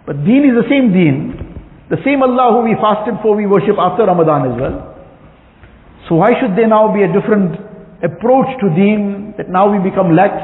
But 0.08 0.24
deen 0.24 0.48
is 0.48 0.56
the 0.56 0.68
same 0.72 0.96
deen. 0.96 1.36
The 1.92 2.00
same 2.00 2.24
Allah 2.24 2.56
who 2.56 2.64
we 2.64 2.74
fasted 2.80 3.20
for, 3.20 3.36
we 3.36 3.44
worship 3.44 3.76
after 3.76 4.08
Ramadan 4.08 4.52
as 4.52 4.56
well. 4.56 4.93
So 6.07 6.15
why 6.15 6.33
should 6.39 6.57
there 6.57 6.67
now 6.67 6.93
be 6.93 7.03
a 7.03 7.11
different 7.11 7.69
approach 8.03 8.47
to 8.63 8.67
deen 8.71 9.33
that 9.37 9.49
now 9.49 9.67
we 9.67 9.79
become 9.83 10.15
lax. 10.15 10.35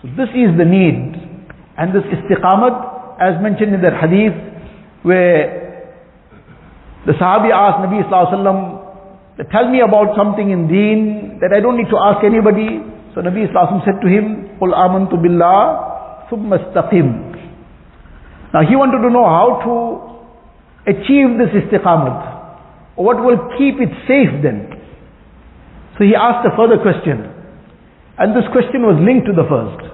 So 0.00 0.08
this 0.16 0.32
is 0.32 0.56
the 0.56 0.64
need. 0.64 1.12
And 1.76 1.92
this 1.92 2.04
istiqamat, 2.08 3.20
as 3.20 3.40
mentioned 3.42 3.74
in 3.76 3.82
that 3.84 3.96
hadith, 4.00 4.36
where 5.04 5.60
the 7.06 7.12
Sahabi 7.16 7.52
asked 7.52 7.84
Nabi 7.84 8.00
Sallallahu 8.08 8.80
tell 9.52 9.68
me 9.70 9.80
about 9.80 10.16
something 10.16 10.50
in 10.50 10.68
deen 10.68 11.38
that 11.40 11.52
I 11.52 11.60
don't 11.60 11.76
need 11.76 11.88
to 11.88 11.96
ask 11.96 12.24
anybody. 12.24 12.80
So 13.14 13.20
Nabi 13.20 13.48
Sallallahu 13.48 13.84
said 13.84 14.00
to 14.00 14.08
him, 14.08 14.56
قُلْ 14.60 14.72
آمَنْتُ 14.72 15.12
بِاللَّهِ 15.12 16.28
ثُمَّ 16.28 16.48
اسْتَقِمْ 16.48 17.08
Now 18.52 18.60
he 18.68 18.76
wanted 18.76 19.00
to 19.04 19.10
know 19.12 19.24
how 19.24 19.60
to 19.64 20.92
achieve 20.92 21.36
this 21.40 21.52
istiqamat. 21.56 22.96
What 22.96 23.24
will 23.24 23.56
keep 23.56 23.80
it 23.80 23.92
safe 24.04 24.42
then? 24.42 24.73
So 25.97 26.03
he 26.03 26.15
asked 26.15 26.43
a 26.43 26.55
further 26.55 26.77
question. 26.81 27.31
And 28.17 28.31
this 28.31 28.47
question 28.51 28.83
was 28.83 28.95
linked 28.99 29.27
to 29.27 29.35
the 29.35 29.47
first. 29.47 29.91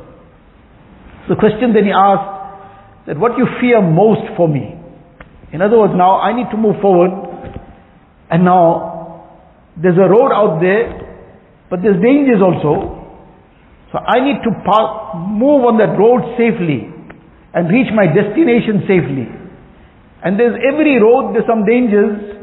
The 1.30 1.38
question 1.38 1.74
then 1.74 1.86
he 1.86 1.94
asked 1.94 3.08
that 3.10 3.18
what 3.18 3.38
you 3.38 3.46
fear 3.62 3.82
most 3.82 4.22
for 4.38 4.48
me. 4.48 4.78
In 5.54 5.62
other 5.62 5.78
words, 5.78 5.94
now 5.98 6.22
I 6.22 6.34
need 6.38 6.50
to 6.52 6.58
move 6.58 6.78
forward, 6.82 7.12
and 8.30 8.46
now 8.46 9.26
there's 9.76 9.98
a 9.98 10.08
road 10.08 10.32
out 10.32 10.62
there, 10.62 11.02
but 11.70 11.82
there's 11.82 11.98
dangers 12.02 12.42
also. 12.42 13.02
So 13.92 14.00
I 14.00 14.24
need 14.24 14.40
to 14.46 14.52
park, 14.64 15.18
move 15.28 15.66
on 15.68 15.82
that 15.82 15.98
road 16.00 16.24
safely 16.40 16.88
and 17.54 17.68
reach 17.68 17.92
my 17.92 18.08
destination 18.08 18.88
safely. 18.88 19.28
And 20.24 20.40
there's 20.40 20.56
every 20.62 21.02
road, 21.02 21.34
there's 21.34 21.50
some 21.50 21.66
dangers. 21.66 22.38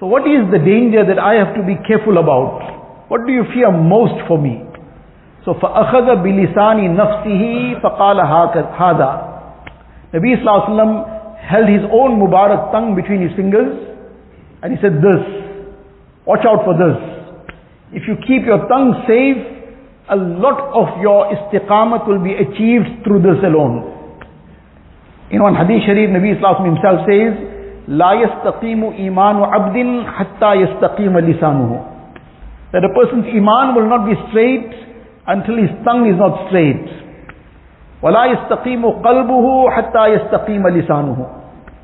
So 0.00 0.06
what 0.06 0.22
is 0.24 0.46
the 0.48 0.62
danger 0.62 1.04
that 1.04 1.18
I 1.18 1.36
have 1.42 1.58
to 1.58 1.62
be 1.66 1.76
careful 1.84 2.16
about? 2.16 2.77
What 3.08 3.26
do 3.26 3.32
you 3.32 3.44
fear 3.54 3.70
most 3.72 4.14
for 4.28 4.38
me? 4.38 4.62
So 5.44 5.54
فَأَخَذَ 5.54 6.20
بِلِسَانِ 6.20 6.78
نَفْسِهِ 6.92 7.80
فَقَالَ 7.80 8.18
هَذَا 8.20 9.28
Nabi 10.12 10.36
Sallallahu 10.42 11.38
held 11.40 11.68
his 11.68 11.84
own 11.92 12.20
Mubarak 12.20 12.72
tongue 12.72 12.94
between 12.94 13.20
his 13.22 13.32
fingers 13.36 13.72
and 14.62 14.72
he 14.72 14.78
said 14.82 15.00
this, 15.00 15.22
watch 16.26 16.44
out 16.44 16.64
for 16.64 16.76
this. 16.76 16.96
If 17.92 18.08
you 18.08 18.16
keep 18.26 18.44
your 18.44 18.68
tongue 18.68 19.04
safe, 19.08 19.40
a 20.10 20.16
lot 20.16 20.60
of 20.72 21.00
your 21.00 21.28
istiqamat 21.32 22.08
will 22.08 22.20
be 22.24 22.32
achieved 22.36 23.04
through 23.04 23.20
this 23.20 23.40
alone. 23.44 23.96
In 25.30 25.42
one 25.42 25.54
hadith 25.54 25.84
sharif, 25.84 26.08
Nabi 26.10 26.36
Islam 26.36 26.64
himself 26.64 27.04
says, 27.08 27.32
لا 27.88 28.12
يستقيم 28.12 28.84
إيمان 28.92 29.36
عبد 29.42 29.76
حتى 30.06 30.52
يستقيم 30.54 31.18
لسانه. 31.18 31.97
That 32.71 32.83
a 32.83 32.91
person's 32.93 33.25
iman 33.29 33.75
will 33.75 33.87
not 33.87 34.05
be 34.05 34.17
straight 34.29 34.73
until 35.27 35.55
his 35.57 35.71
tongue 35.85 36.09
is 36.09 36.17
not 36.17 36.49
straight. 36.49 37.03
ولا 38.03 38.25
يستقيم 38.25 38.83
قلبه 38.85 39.69
حتى 39.69 40.03
يستقيم 40.07 40.67
لسانه. 40.67 41.17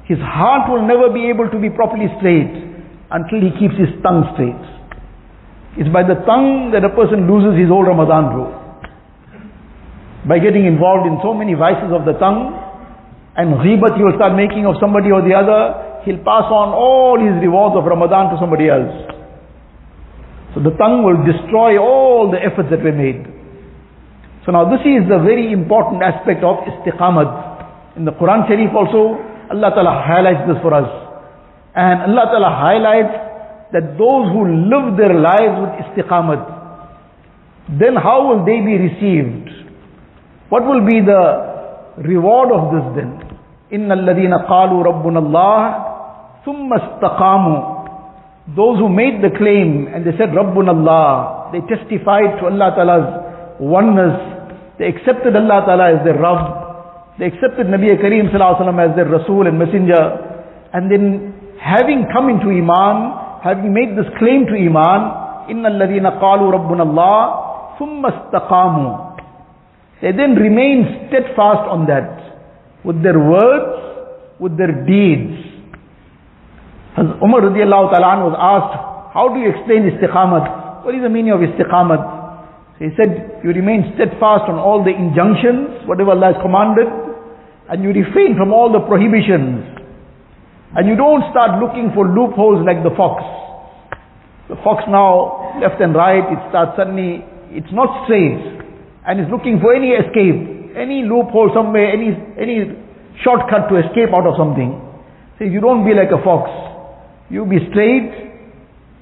His 0.03 0.19
heart 0.19 0.69
will 0.71 0.81
never 0.81 1.09
be 1.09 1.29
able 1.29 1.49
to 1.49 1.59
be 1.59 1.69
properly 1.69 2.09
straight 2.17 2.51
until 3.11 3.39
he 3.39 3.51
keeps 3.59 3.77
his 3.77 3.89
tongue 4.03 4.25
straight. 4.33 4.65
It's 5.77 5.87
by 5.93 6.03
the 6.03 6.17
tongue 6.25 6.71
that 6.73 6.83
a 6.83 6.89
person 6.89 7.29
loses 7.29 7.55
his 7.55 7.69
whole 7.69 7.85
Ramadan 7.85 8.33
bro. 8.33 8.45
By 10.27 10.39
getting 10.39 10.65
involved 10.65 11.07
in 11.07 11.21
so 11.23 11.33
many 11.33 11.53
vices 11.53 11.93
of 11.93 12.03
the 12.03 12.17
tongue, 12.19 12.57
and 13.37 13.55
ghibat 13.63 13.95
he 13.95 14.03
will 14.03 14.17
start 14.19 14.35
making 14.35 14.65
of 14.65 14.75
somebody 14.81 15.11
or 15.13 15.21
the 15.21 15.31
other, 15.31 16.03
he'll 16.03 16.19
pass 16.27 16.49
on 16.51 16.75
all 16.75 17.15
his 17.15 17.39
rewards 17.39 17.77
of 17.79 17.85
Ramadan 17.85 18.33
to 18.33 18.35
somebody 18.41 18.67
else. 18.67 18.91
So 20.53 20.61
the 20.61 20.73
tongue 20.81 21.05
will 21.05 21.21
destroy 21.21 21.77
all 21.77 22.31
the 22.31 22.41
efforts 22.41 22.69
that 22.71 22.81
were 22.81 22.95
made. 22.95 23.21
So 24.45 24.51
now 24.51 24.65
this 24.65 24.81
is 24.81 25.05
the 25.05 25.21
very 25.21 25.53
important 25.53 26.01
aspect 26.01 26.43
of 26.43 26.65
istiqamat. 26.65 27.97
In 27.97 28.05
the 28.05 28.11
Quran 28.17 28.47
Sharif 28.49 28.73
also, 28.73 29.21
Allah 29.53 29.69
Ta'ala 29.73 30.01
highlights 30.01 30.49
this 30.49 30.57
for 30.61 30.73
us. 30.73 30.89
And 31.75 32.09
Allah 32.09 32.25
Ta'ala 32.33 32.49
highlights 32.49 33.13
that 33.73 33.93
those 33.97 34.25
who 34.33 34.41
live 34.73 34.97
their 34.97 35.13
lives 35.13 35.55
with 35.61 35.73
istiqamat, 35.85 36.41
then 37.77 37.93
how 37.95 38.25
will 38.25 38.41
they 38.45 38.57
be 38.65 38.73
received? 38.89 39.53
What 40.49 40.65
will 40.65 40.81
be 40.81 40.97
the 41.05 42.01
reward 42.01 42.49
of 42.49 42.73
this 42.73 42.85
then? 42.97 43.21
إِنَّ 43.69 43.85
الَّذِينَ 43.85 44.33
قَالُوا 44.49 44.81
رَبُّنَا 44.81 45.19
اللَّهِ 45.21 45.61
ثُمَّ 46.45 46.73
اسْتَقَامُوا 46.73 47.72
Those 48.55 48.79
who 48.81 48.89
made 48.89 49.21
the 49.21 49.29
claim 49.37 49.87
and 49.93 50.01
they 50.01 50.15
said 50.17 50.33
Rabbun 50.33 50.69
Allah, 50.69 51.51
they 51.53 51.61
testified 51.69 52.41
to 52.41 52.49
Allah 52.49 52.73
Ta'ala's 52.73 53.09
oneness, 53.61 54.17
they 54.79 54.87
accepted 54.89 55.35
Allah 55.35 55.61
Ta'ala 55.69 55.85
as 55.93 55.99
their 56.01 56.17
Rabb, 56.17 57.19
they 57.19 57.27
accepted 57.27 57.67
Nabi 57.67 57.93
Kareem 57.99 58.31
Sallallahu 58.33 58.89
as 58.89 58.95
their 58.95 59.05
Rasul 59.05 59.45
and 59.45 59.59
Messenger, 59.59 60.01
and 60.73 60.89
then 60.89 61.35
having 61.61 62.07
come 62.15 62.29
into 62.29 62.47
Iman, 62.49 63.43
having 63.43 63.73
made 63.73 63.93
this 63.93 64.09
claim 64.17 64.47
to 64.47 64.55
Iman, 64.55 65.29
إِنَّ 65.51 65.65
الَّذِينَ 65.65 66.07
قَالُوا 66.21 66.49
رَبُّنَا 66.49 66.83
اللَّهِ 66.89 67.21
ثُمَّ 67.77 68.01
اسْتَقَامُوا 68.05 69.15
They 70.01 70.11
then 70.11 70.35
remain 70.35 71.07
steadfast 71.09 71.67
on 71.69 71.85
that, 71.87 72.81
with 72.85 73.03
their 73.03 73.19
words, 73.19 74.39
with 74.39 74.57
their 74.57 74.71
deeds. 74.85 75.52
Umar 76.94 77.42
radiallahu 77.42 77.90
ta'ala 77.90 78.22
was 78.22 78.38
asked, 78.38 78.74
how 79.10 79.26
do 79.34 79.42
you 79.42 79.50
explain 79.50 79.90
istiqamat? 79.90 80.86
What 80.86 80.94
is 80.94 81.02
the 81.02 81.10
meaning 81.10 81.34
of 81.34 81.42
istiqamat? 81.42 82.02
So 82.78 82.80
he 82.86 82.90
said, 82.94 83.42
you 83.42 83.50
remain 83.50 83.94
steadfast 83.94 84.46
on 84.46 84.58
all 84.62 84.82
the 84.82 84.94
injunctions, 84.94 85.86
whatever 85.90 86.14
Allah 86.14 86.34
has 86.34 86.40
commanded, 86.42 86.86
and 87.70 87.82
you 87.82 87.90
refrain 87.90 88.38
from 88.38 88.54
all 88.54 88.70
the 88.70 88.82
prohibitions. 88.86 89.62
And 90.74 90.86
you 90.86 90.94
don't 90.94 91.22
start 91.34 91.62
looking 91.62 91.90
for 91.94 92.06
loopholes 92.06 92.66
like 92.66 92.82
the 92.82 92.94
fox. 92.94 93.22
The 94.50 94.58
fox 94.62 94.86
now, 94.86 95.54
left 95.62 95.82
and 95.82 95.94
right, 95.94 96.22
it 96.30 96.40
starts 96.50 96.78
suddenly, 96.78 97.26
it's 97.50 97.70
not 97.74 98.06
straight. 98.06 98.38
And 99.06 99.18
it's 99.18 99.30
looking 99.30 99.58
for 99.58 99.74
any 99.74 99.94
escape, 99.94 100.74
any 100.78 101.02
loophole 101.06 101.50
somewhere, 101.54 101.90
any, 101.90 102.14
any 102.38 102.70
shortcut 103.22 103.70
to 103.70 103.82
escape 103.82 104.14
out 104.14 104.26
of 104.26 104.34
something. 104.38 104.78
So 105.38 105.46
you 105.46 105.58
don't 105.58 105.86
be 105.86 105.94
like 105.94 106.10
a 106.14 106.22
fox. 106.22 106.50
You 107.34 107.42
be 107.42 107.58
straight, 107.74 108.14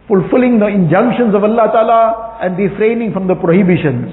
fulfilling 0.08 0.56
the 0.56 0.64
injunctions 0.64 1.36
of 1.36 1.44
Allah 1.44 1.68
Ta'ala 1.68 2.00
and 2.40 2.56
refraining 2.56 3.12
from 3.12 3.28
the 3.28 3.36
prohibitions. 3.36 4.08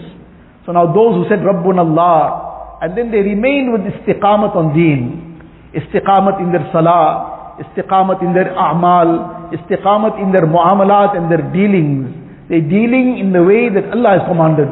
So 0.67 0.75
now 0.75 0.91
those 0.91 1.15
who 1.15 1.23
said 1.31 1.39
Rabbun 1.39 1.79
Allah, 1.79 2.83
and 2.83 2.99
then 2.99 3.15
they 3.15 3.23
remain 3.23 3.71
with 3.71 3.87
istiqamat 3.87 4.59
on 4.59 4.75
deen, 4.75 5.39
istiqamat 5.71 6.43
in 6.43 6.51
their 6.51 6.67
salah, 6.75 7.63
istiqamat 7.63 8.19
in 8.19 8.35
their 8.35 8.51
a'mal, 8.51 9.55
istiqamat 9.55 10.19
in 10.19 10.35
their 10.35 10.43
muamalat 10.43 11.15
and 11.15 11.31
their 11.31 11.47
dealings. 11.55 12.11
They're 12.51 12.67
dealing 12.67 13.23
in 13.23 13.31
the 13.31 13.39
way 13.39 13.71
that 13.71 13.87
Allah 13.95 14.19
has 14.19 14.27
commanded. 14.27 14.67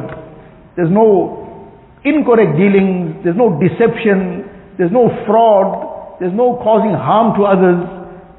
There's 0.76 0.92
no 0.92 1.72
incorrect 2.04 2.52
dealings, 2.60 3.24
there's 3.24 3.40
no 3.40 3.56
deception, 3.56 4.44
there's 4.76 4.92
no 4.92 5.08
fraud, 5.24 6.20
there's 6.20 6.36
no 6.36 6.60
causing 6.60 6.92
harm 6.92 7.32
to 7.40 7.48
others, 7.48 7.80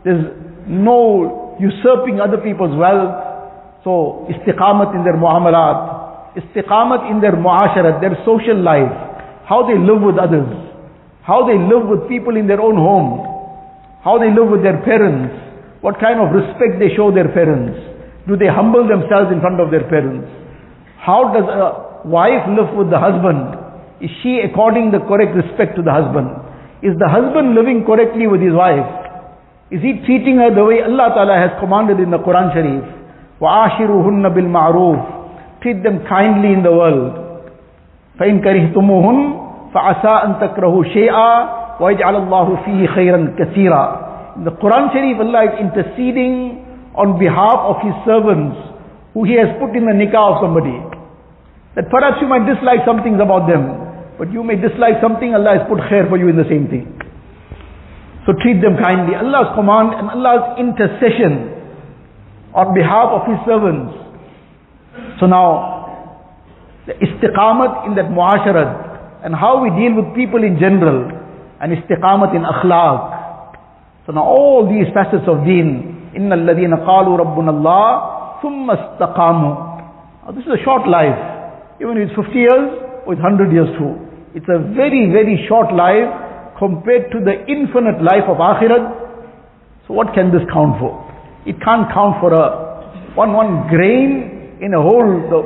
there's 0.05 0.37
no 0.69 1.57
usurping 1.59 2.21
other 2.21 2.37
people's 2.37 2.77
wealth. 2.77 3.81
So, 3.83 4.29
istiqamat 4.29 4.93
in 4.93 5.03
their 5.03 5.17
muamalat, 5.17 6.37
istiqamat 6.37 7.09
in 7.09 7.19
their 7.19 7.33
muasharat, 7.33 7.99
their 7.99 8.15
social 8.21 8.61
life, 8.61 8.93
how 9.49 9.65
they 9.65 9.75
live 9.75 10.05
with 10.05 10.21
others, 10.21 10.47
how 11.25 11.47
they 11.49 11.57
live 11.57 11.89
with 11.89 12.07
people 12.07 12.37
in 12.37 12.45
their 12.45 12.61
own 12.61 12.77
home, 12.77 13.25
how 14.05 14.21
they 14.21 14.29
live 14.29 14.47
with 14.51 14.61
their 14.61 14.77
parents, 14.85 15.33
what 15.81 15.99
kind 15.99 16.21
of 16.21 16.29
respect 16.29 16.77
they 16.77 16.93
show 16.93 17.09
their 17.09 17.33
parents. 17.33 17.73
Do 18.27 18.37
they 18.37 18.51
humble 18.51 18.85
themselves 18.85 19.33
in 19.33 19.41
front 19.41 19.57
of 19.57 19.71
their 19.71 19.89
parents? 19.89 20.27
How 21.01 21.33
does 21.33 21.47
a 21.49 22.05
wife 22.05 22.45
live 22.51 22.77
with 22.77 22.91
the 22.91 22.99
husband? 22.99 23.57
Is 24.03 24.11
she 24.21 24.43
according 24.45 24.91
the 24.91 24.99
correct 25.07 25.33
respect 25.33 25.75
to 25.79 25.81
the 25.81 25.91
husband? 25.91 26.29
Is 26.85 26.93
the 26.99 27.09
husband 27.09 27.55
living 27.55 27.83
correctly 27.87 28.27
with 28.27 28.39
his 28.39 28.53
wife? 28.53 29.08
Is 29.70 29.80
he 29.80 30.04
treating 30.04 30.36
her 30.38 30.54
the 30.54 30.64
way 30.64 30.82
Allah 30.84 31.08
Ta'ala 31.16 31.36
has 31.40 31.52
commanded 31.58 31.98
in 31.98 32.10
the 32.10 32.18
Quran 32.18 32.52
Sharif? 32.52 32.84
وَعَاشِرُهُنَّ 33.40 34.22
بِالْمَعْرُوفِ 34.22 35.62
Treat 35.62 35.82
them 35.82 36.04
kindly 36.06 36.52
in 36.52 36.62
the 36.62 36.70
world. 36.70 37.16
فَإِن 38.20 38.44
كَرِهْتُمُوهُنْ 38.44 39.18
فَعَسَىٰ 39.74 40.14
أَن 40.24 40.30
تَكْرَهُ 40.38 40.74
شَيْئًا 40.94 41.32
وَيَجْعَلَ 41.80 42.14
اللَّهُ 42.22 42.46
فِيهِ 42.64 42.80
خَيْرًا 42.94 43.20
كَثِيرًا 43.38 43.84
In 44.36 44.44
the 44.44 44.52
Quran 44.52 44.92
Sharif, 44.92 45.18
Allah 45.18 45.42
is 45.50 45.54
interceding 45.58 46.62
on 46.94 47.18
behalf 47.18 47.58
of 47.66 47.82
His 47.82 47.94
servants 48.06 48.54
who 49.14 49.24
He 49.24 49.34
has 49.34 49.48
put 49.58 49.74
in 49.74 49.86
the 49.86 49.96
nikah 49.96 50.38
of 50.38 50.44
somebody. 50.44 50.78
That 51.74 51.90
perhaps 51.90 52.22
you 52.22 52.28
might 52.28 52.46
dislike 52.46 52.86
some 52.86 53.02
things 53.02 53.18
about 53.18 53.50
them, 53.50 54.14
but 54.18 54.30
you 54.30 54.44
may 54.46 54.54
dislike 54.54 55.02
something, 55.02 55.34
Allah 55.34 55.58
has 55.58 55.64
put 55.66 55.82
khair 55.90 56.06
for 56.06 56.14
you 56.14 56.28
in 56.30 56.36
the 56.38 56.46
same 56.46 56.70
thing. 56.70 56.86
So 58.28 58.32
treat 58.40 58.60
them 58.64 58.80
kindly. 58.80 59.14
Allah's 59.16 59.52
command 59.52 59.92
and 60.00 60.08
Allah's 60.08 60.56
intercession 60.56 61.52
on 62.56 62.72
behalf 62.72 63.12
of 63.12 63.22
His 63.28 63.38
servants. 63.44 63.92
So 65.20 65.26
now, 65.26 65.74
the 66.86 66.94
istiqamat 67.00 67.86
in 67.88 67.94
that 67.96 68.08
muasharat 68.08 69.24
and 69.24 69.34
how 69.34 69.60
we 69.60 69.68
deal 69.72 69.96
with 69.96 70.14
people 70.16 70.44
in 70.44 70.60
general 70.60 71.08
and 71.60 71.72
istiqamat 71.72 72.36
in 72.36 72.44
akhlaq. 72.44 74.04
So 74.06 74.12
now 74.12 74.24
all 74.24 74.68
these 74.68 74.92
facets 74.92 75.24
of 75.24 75.44
deen, 75.48 76.12
إِنَّ 76.12 76.28
الَّذِينَ 76.28 76.72
قَالُوا 76.84 77.14
رَبُّنَا 77.24 77.52
اللَّهِ 77.56 78.40
ثُمَّ 78.44 78.66
اسْتَقَامُوا 78.68 79.54
Now 80.24 80.30
this 80.32 80.44
is 80.44 80.60
a 80.60 80.62
short 80.64 80.86
life. 80.86 81.16
Even 81.80 81.96
if 81.96 82.08
it's 82.08 82.16
50 82.16 82.36
years 82.36 82.68
or 83.08 83.16
it's 83.16 83.22
100 83.24 83.52
years 83.52 83.68
too. 83.80 83.96
It's 84.36 84.48
a 84.52 84.60
very, 84.76 85.08
very 85.08 85.44
short 85.48 85.72
life 85.72 86.08
compared 86.59 87.09
to 87.15 87.23
the 87.23 87.47
infinite 87.47 88.03
life 88.03 88.27
of 88.27 88.37
akhirat. 88.37 89.87
So 89.87 89.95
what 89.95 90.13
can 90.13 90.29
this 90.29 90.43
count 90.51 90.77
for? 90.77 90.93
It 91.47 91.55
can't 91.63 91.87
count 91.89 92.19
for 92.19 92.35
a 92.35 93.15
one, 93.15 93.33
one 93.33 93.67
grain 93.71 94.59
in 94.61 94.75
a 94.75 94.81
whole, 94.81 95.07
the 95.31 95.41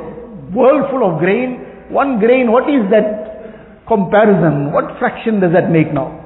world 0.52 0.90
full 0.90 1.06
of 1.06 1.22
grain. 1.22 1.62
One 1.88 2.18
grain, 2.18 2.50
what 2.50 2.66
is 2.68 2.82
that 2.90 3.86
comparison, 3.86 4.72
what 4.72 4.98
fraction 4.98 5.40
does 5.40 5.52
that 5.52 5.70
make 5.70 5.92
now? 5.92 6.20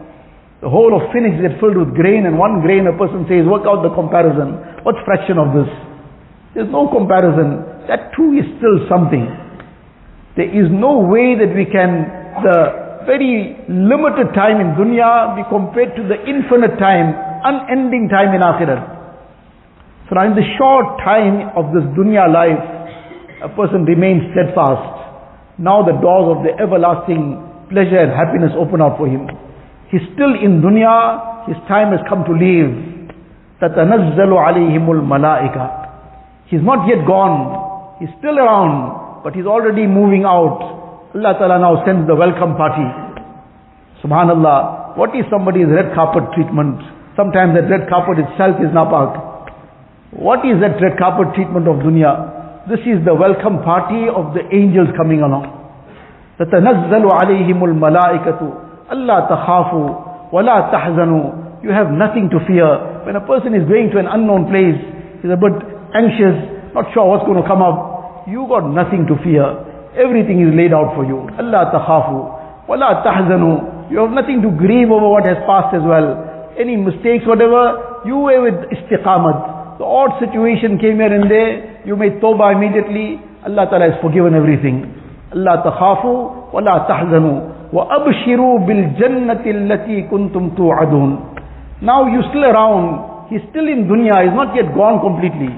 The 0.63 0.71
whole 0.71 0.91
of 0.91 1.13
Phoenix 1.15 1.39
gets 1.39 1.55
filled 1.61 1.79
with 1.79 1.95
grain 1.95 2.27
and 2.27 2.39
one 2.39 2.63
grain 2.63 2.87
a 2.91 2.95
person 2.97 3.27
says, 3.31 3.47
work 3.47 3.63
out 3.67 3.87
the 3.87 3.95
comparison. 3.95 4.59
What's 4.83 4.99
fraction 5.07 5.39
of 5.39 5.55
this? 5.55 5.71
There's 6.55 6.71
no 6.71 6.91
comparison. 6.91 7.63
That 7.87 8.11
too 8.19 8.35
is 8.35 8.47
still 8.59 8.83
something. 8.91 9.23
There 10.35 10.51
is 10.51 10.67
no 10.71 10.99
way 11.07 11.39
that 11.39 11.55
we 11.55 11.67
can, 11.67 12.11
the 12.43 12.88
very 13.08 13.56
limited 13.68 14.32
time 14.34 14.60
in 14.64 14.76
dunya 14.80 15.36
be 15.36 15.44
compared 15.50 15.96
to 15.96 16.04
the 16.08 16.18
infinite 16.24 16.80
time, 16.80 17.12
unending 17.44 18.08
time 18.10 18.34
in 18.34 18.42
akhirat. 18.42 18.82
So 20.10 20.16
now 20.16 20.26
in 20.28 20.36
the 20.36 20.48
short 20.58 21.00
time 21.04 21.52
of 21.56 21.74
this 21.76 21.84
dunya 21.96 22.28
life, 22.32 22.62
a 23.44 23.50
person 23.56 23.86
remains 23.86 24.24
steadfast. 24.32 25.04
Now 25.60 25.84
the 25.84 25.96
doors 26.00 26.38
of 26.38 26.44
the 26.44 26.52
everlasting 26.60 27.40
pleasure 27.70 28.00
and 28.00 28.12
happiness 28.12 28.52
open 28.56 28.82
up 28.82 28.98
for 28.98 29.08
him. 29.08 29.28
He's 29.92 30.04
still 30.16 30.34
in 30.36 30.62
dunya, 30.64 31.48
his 31.48 31.58
time 31.68 31.92
has 31.92 32.02
come 32.10 32.24
to 32.26 32.34
leave. 32.34 32.72
تَتَنَزَّلُ 33.62 34.32
عَلَيْهِمُ 34.32 34.86
الْمَلَائِكَةِ 34.86 35.84
He's 36.48 36.62
not 36.62 36.88
yet 36.88 37.06
gone. 37.08 37.96
He's 38.00 38.10
still 38.20 38.38
around, 38.38 39.24
but 39.24 39.34
he's 39.36 39.46
already 39.46 39.88
moving 39.88 40.26
out. 40.26 40.77
Allah 41.14 41.38
Ta'ala 41.38 41.60
now 41.62 41.86
sends 41.86 42.08
the 42.08 42.16
welcome 42.16 42.58
party. 42.58 42.86
Subhanallah, 44.02 44.98
what 44.98 45.16
is 45.16 45.26
somebody's 45.30 45.70
red 45.70 45.94
carpet 45.94 46.26
treatment? 46.34 46.82
Sometimes 47.16 47.54
that 47.54 47.70
red 47.70 47.88
carpet 47.88 48.18
itself 48.18 48.58
is 48.60 48.74
napak. 48.74 49.14
What 50.12 50.42
is 50.46 50.58
that 50.62 50.82
red 50.82 50.98
carpet 50.98 51.34
treatment 51.38 51.70
of 51.70 51.86
dunya? 51.86 52.66
This 52.70 52.82
is 52.86 53.06
the 53.06 53.14
welcome 53.14 53.62
party 53.62 54.10
of 54.10 54.34
the 54.34 54.42
angels 54.50 54.90
coming 54.98 55.22
along. 55.22 55.50
تَتَنَزَّلُ 56.42 57.06
عَلَيْهِمُ 57.06 57.60
الْمَلَائِكَةُ 57.62 58.42
Allah 58.90 59.18
takhafu 59.30 60.34
wala 60.34 60.70
tahzanu. 60.74 61.64
You 61.64 61.70
have 61.70 61.90
nothing 61.90 62.30
to 62.30 62.42
fear. 62.46 62.68
When 63.06 63.16
a 63.16 63.22
person 63.22 63.54
is 63.54 63.70
going 63.70 63.92
to 63.92 64.00
an 64.00 64.08
unknown 64.10 64.50
place, 64.50 64.78
he's 65.22 65.32
a 65.32 65.38
bit 65.38 65.54
anxious, 65.94 66.74
not 66.74 66.90
sure 66.94 67.06
what's 67.06 67.26
going 67.26 67.42
to 67.42 67.48
come 67.48 67.62
up. 67.62 68.28
You 68.28 68.46
got 68.50 68.66
nothing 68.66 69.06
to 69.08 69.16
fear. 69.24 69.67
Everything 69.98 70.42
is 70.42 70.52
laid 70.54 70.74
out 70.74 70.96
for 70.98 71.06
you. 71.06 71.30
Allah 71.38 71.70
takhafu 71.70 72.68
wala 72.68 73.04
tahzanu. 73.06 73.92
You 73.92 74.00
have 74.02 74.12
nothing 74.12 74.42
to 74.42 74.50
grieve 74.50 74.90
over 74.90 75.10
what 75.10 75.26
has 75.26 75.38
passed 75.46 75.76
as 75.76 75.84
well. 75.86 76.18
Any 76.58 76.78
mistakes, 76.78 77.26
whatever, 77.26 78.02
you 78.06 78.18
were 78.18 78.42
with 78.42 78.58
istiqamat. 78.74 79.78
The 79.78 79.86
odd 79.86 80.18
situation 80.22 80.78
came 80.78 80.98
here 80.98 81.14
and 81.14 81.30
there, 81.30 81.82
you 81.86 81.96
made 81.96 82.22
tawbah 82.22 82.54
immediately. 82.58 83.22
Allah 83.46 83.68
Ta'ala 83.70 83.92
has 83.92 83.98
forgiven 84.02 84.34
everything. 84.34 84.90
Allah 85.34 85.62
takhafu 85.66 86.54
wala 86.54 86.86
tahzanu. 86.90 87.54
وَأَبْشِرُوا 87.74 88.56
بِالْجَنَّةِ 88.70 89.44
الَّتِي 89.46 89.98
كُنْتُمْ 90.14 90.54
تُوعَدُونَ 90.54 91.10
Now 91.82 92.06
you're 92.06 92.30
still 92.30 92.46
around. 92.46 93.34
He's 93.34 93.42
still 93.50 93.66
in 93.66 93.90
dunya. 93.90 94.14
He's 94.30 94.38
not 94.38 94.54
yet 94.54 94.70
gone 94.78 95.02
completely. 95.02 95.50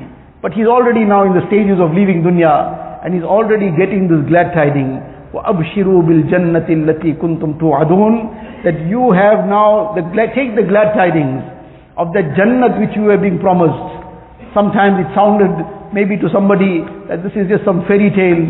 But 0.41 0.54
he's 0.56 0.65
already 0.65 1.04
now 1.04 1.28
in 1.28 1.36
the 1.36 1.43
stages 1.52 1.76
of 1.84 1.91
leaving 1.91 2.24
dunya. 2.24 2.88
And 3.04 3.13
he's 3.13 3.24
already 3.24 3.69
getting 3.76 4.10
this 4.10 4.24
glad 4.28 4.54
tiding. 4.54 5.02
وَأَبْشِرُوا 5.36 6.00
بِالْجَنَّةِ 6.08 6.67
الَّتِي 6.67 7.19
كُنْتُمْ 7.19 7.60
تُوعَدُونَ 7.60 8.63
That 8.63 8.80
you 8.88 9.12
have 9.12 9.45
now, 9.45 9.93
the, 9.93 10.02
take 10.34 10.56
the 10.56 10.63
glad 10.63 10.95
tidings 10.95 11.43
of 11.98 12.12
that 12.15 12.36
jannat 12.36 12.80
which 12.80 12.95
you 12.95 13.08
were 13.08 13.17
being 13.19 13.39
promised. 13.39 14.04
Sometimes 14.56 15.04
it 15.04 15.10
sounded 15.15 15.52
maybe 15.95 16.19
to 16.19 16.28
somebody 16.32 16.84
that 17.08 17.24
this 17.24 17.32
is 17.39 17.48
just 17.48 17.63
some 17.63 17.84
fairy 17.88 18.12
tale. 18.12 18.43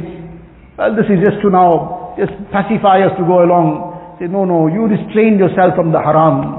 Well, 0.78 0.98
this 0.98 1.06
is 1.10 1.22
just 1.22 1.42
to 1.46 1.50
now 1.50 2.14
just 2.18 2.34
pacify 2.50 3.06
us 3.06 3.14
to 3.18 3.24
go 3.26 3.46
along. 3.46 4.18
Say, 4.20 4.26
no, 4.26 4.46
no, 4.46 4.68
you 4.68 4.90
restrained 4.90 5.38
yourself 5.38 5.76
from 5.76 5.92
the 5.92 6.02
haram. 6.02 6.58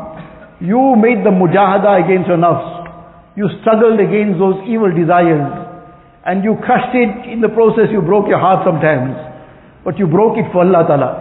You 0.63 0.95
made 0.97 1.27
the 1.27 1.35
mujahada 1.35 2.05
against 2.05 2.29
your 2.29 2.39
nafs. 2.39 2.87
You 3.37 3.51
struggled 3.61 4.01
against 4.01 4.39
those 4.39 4.57
evil 4.65 4.89
desires. 4.95 5.60
And 6.27 6.43
you 6.43 6.59
crushed 6.59 6.95
it. 6.95 7.31
In 7.31 7.41
the 7.41 7.49
process, 7.49 7.87
you 7.95 8.03
broke 8.03 8.27
your 8.27 8.43
heart 8.43 8.67
sometimes. 8.67 9.15
But 9.87 9.99
you 9.99 10.11
broke 10.11 10.35
it 10.35 10.51
for 10.51 10.67
Allah 10.67 10.83
Ta'ala. 10.83 11.13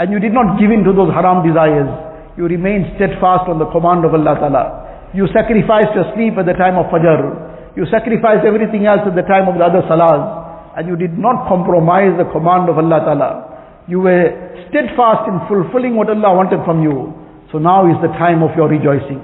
And 0.00 0.08
you 0.08 0.16
did 0.16 0.32
not 0.32 0.56
give 0.56 0.72
in 0.72 0.80
to 0.88 0.96
those 0.96 1.12
haram 1.12 1.44
desires. 1.44 1.92
You 2.40 2.48
remained 2.48 2.96
steadfast 2.96 3.52
on 3.52 3.60
the 3.60 3.68
command 3.68 4.08
of 4.08 4.16
Allah 4.16 4.40
Ta'ala. 4.40 4.64
You 5.12 5.28
sacrificed 5.36 5.92
your 5.92 6.08
sleep 6.16 6.40
at 6.40 6.48
the 6.48 6.56
time 6.56 6.80
of 6.80 6.88
Fajr. 6.88 7.76
You 7.76 7.84
sacrificed 7.92 8.48
everything 8.48 8.88
else 8.88 9.04
at 9.04 9.12
the 9.12 9.26
time 9.28 9.44
of 9.44 9.60
the 9.60 9.64
other 9.68 9.84
salahs. 9.84 10.24
And 10.80 10.88
you 10.88 10.96
did 10.96 11.18
not 11.18 11.44
compromise 11.44 12.16
the 12.16 12.24
command 12.32 12.72
of 12.72 12.80
Allah 12.80 13.04
Ta'ala. 13.04 13.30
You 13.92 14.00
were 14.00 14.32
steadfast 14.72 15.28
in 15.28 15.36
fulfilling 15.50 16.00
what 16.00 16.08
Allah 16.08 16.32
wanted 16.32 16.64
from 16.64 16.80
you. 16.80 17.12
So 17.52 17.58
now 17.58 17.84
is 17.90 18.00
the 18.00 18.08
time 18.16 18.40
of 18.40 18.56
your 18.56 18.72
rejoicing. 18.72 19.20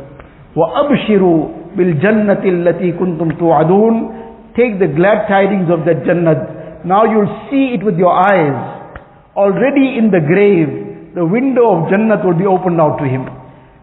وَأَبْشِرُوا 0.52 1.72
بِالْجَنَّةِ 1.78 2.42
الَّتِي 2.42 2.98
كُنْتُمْ 2.98 3.38
تُوعَدُونَ 3.38 3.94
Take 4.55 4.79
the 4.79 4.91
glad 4.91 5.27
tidings 5.27 5.71
of 5.71 5.87
that 5.87 6.03
Jannat. 6.03 6.85
Now 6.85 7.05
you'll 7.05 7.31
see 7.49 7.77
it 7.77 7.83
with 7.83 7.95
your 7.95 8.11
eyes. 8.11 8.55
Already 9.35 9.95
in 9.95 10.11
the 10.11 10.19
grave, 10.19 11.15
the 11.15 11.25
window 11.25 11.79
of 11.79 11.91
Jannat 11.91 12.25
will 12.25 12.37
be 12.37 12.45
opened 12.45 12.79
out 12.79 12.99
to 12.99 13.07
him. 13.07 13.27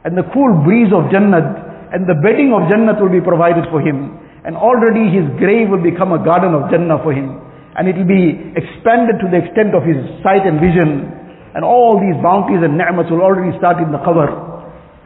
And 0.04 0.16
the 0.16 0.28
cool 0.33 0.64
breeze 0.64 0.92
of 0.92 1.09
Jannat 1.09 1.92
and 1.92 2.04
the 2.04 2.16
bedding 2.20 2.52
of 2.52 2.68
Jannat 2.68 3.00
will 3.00 3.12
be 3.12 3.24
provided 3.24 3.64
for 3.72 3.81
him. 3.81 4.16
And 4.44 4.57
already 4.57 5.09
his 5.09 5.24
grave 5.40 5.68
will 5.72 5.83
become 5.83 6.12
a 6.12 6.20
garden 6.20 6.52
of 6.52 6.70
Jannah 6.70 7.00
for 7.00 7.12
him 7.12 7.48
and 7.78 7.87
it 7.87 7.94
will 7.94 8.11
be 8.11 8.35
expanded 8.59 9.22
to 9.22 9.31
the 9.31 9.38
extent 9.38 9.70
of 9.70 9.87
his 9.87 10.02
sight 10.26 10.42
and 10.42 10.59
vision. 10.59 11.14
And 11.54 11.62
all 11.62 11.94
these 12.02 12.18
bounties 12.18 12.59
and 12.59 12.74
ni'mats 12.74 13.07
will 13.07 13.22
already 13.22 13.54
start 13.62 13.78
in 13.78 13.94
the 13.94 14.02
cover. 14.02 14.26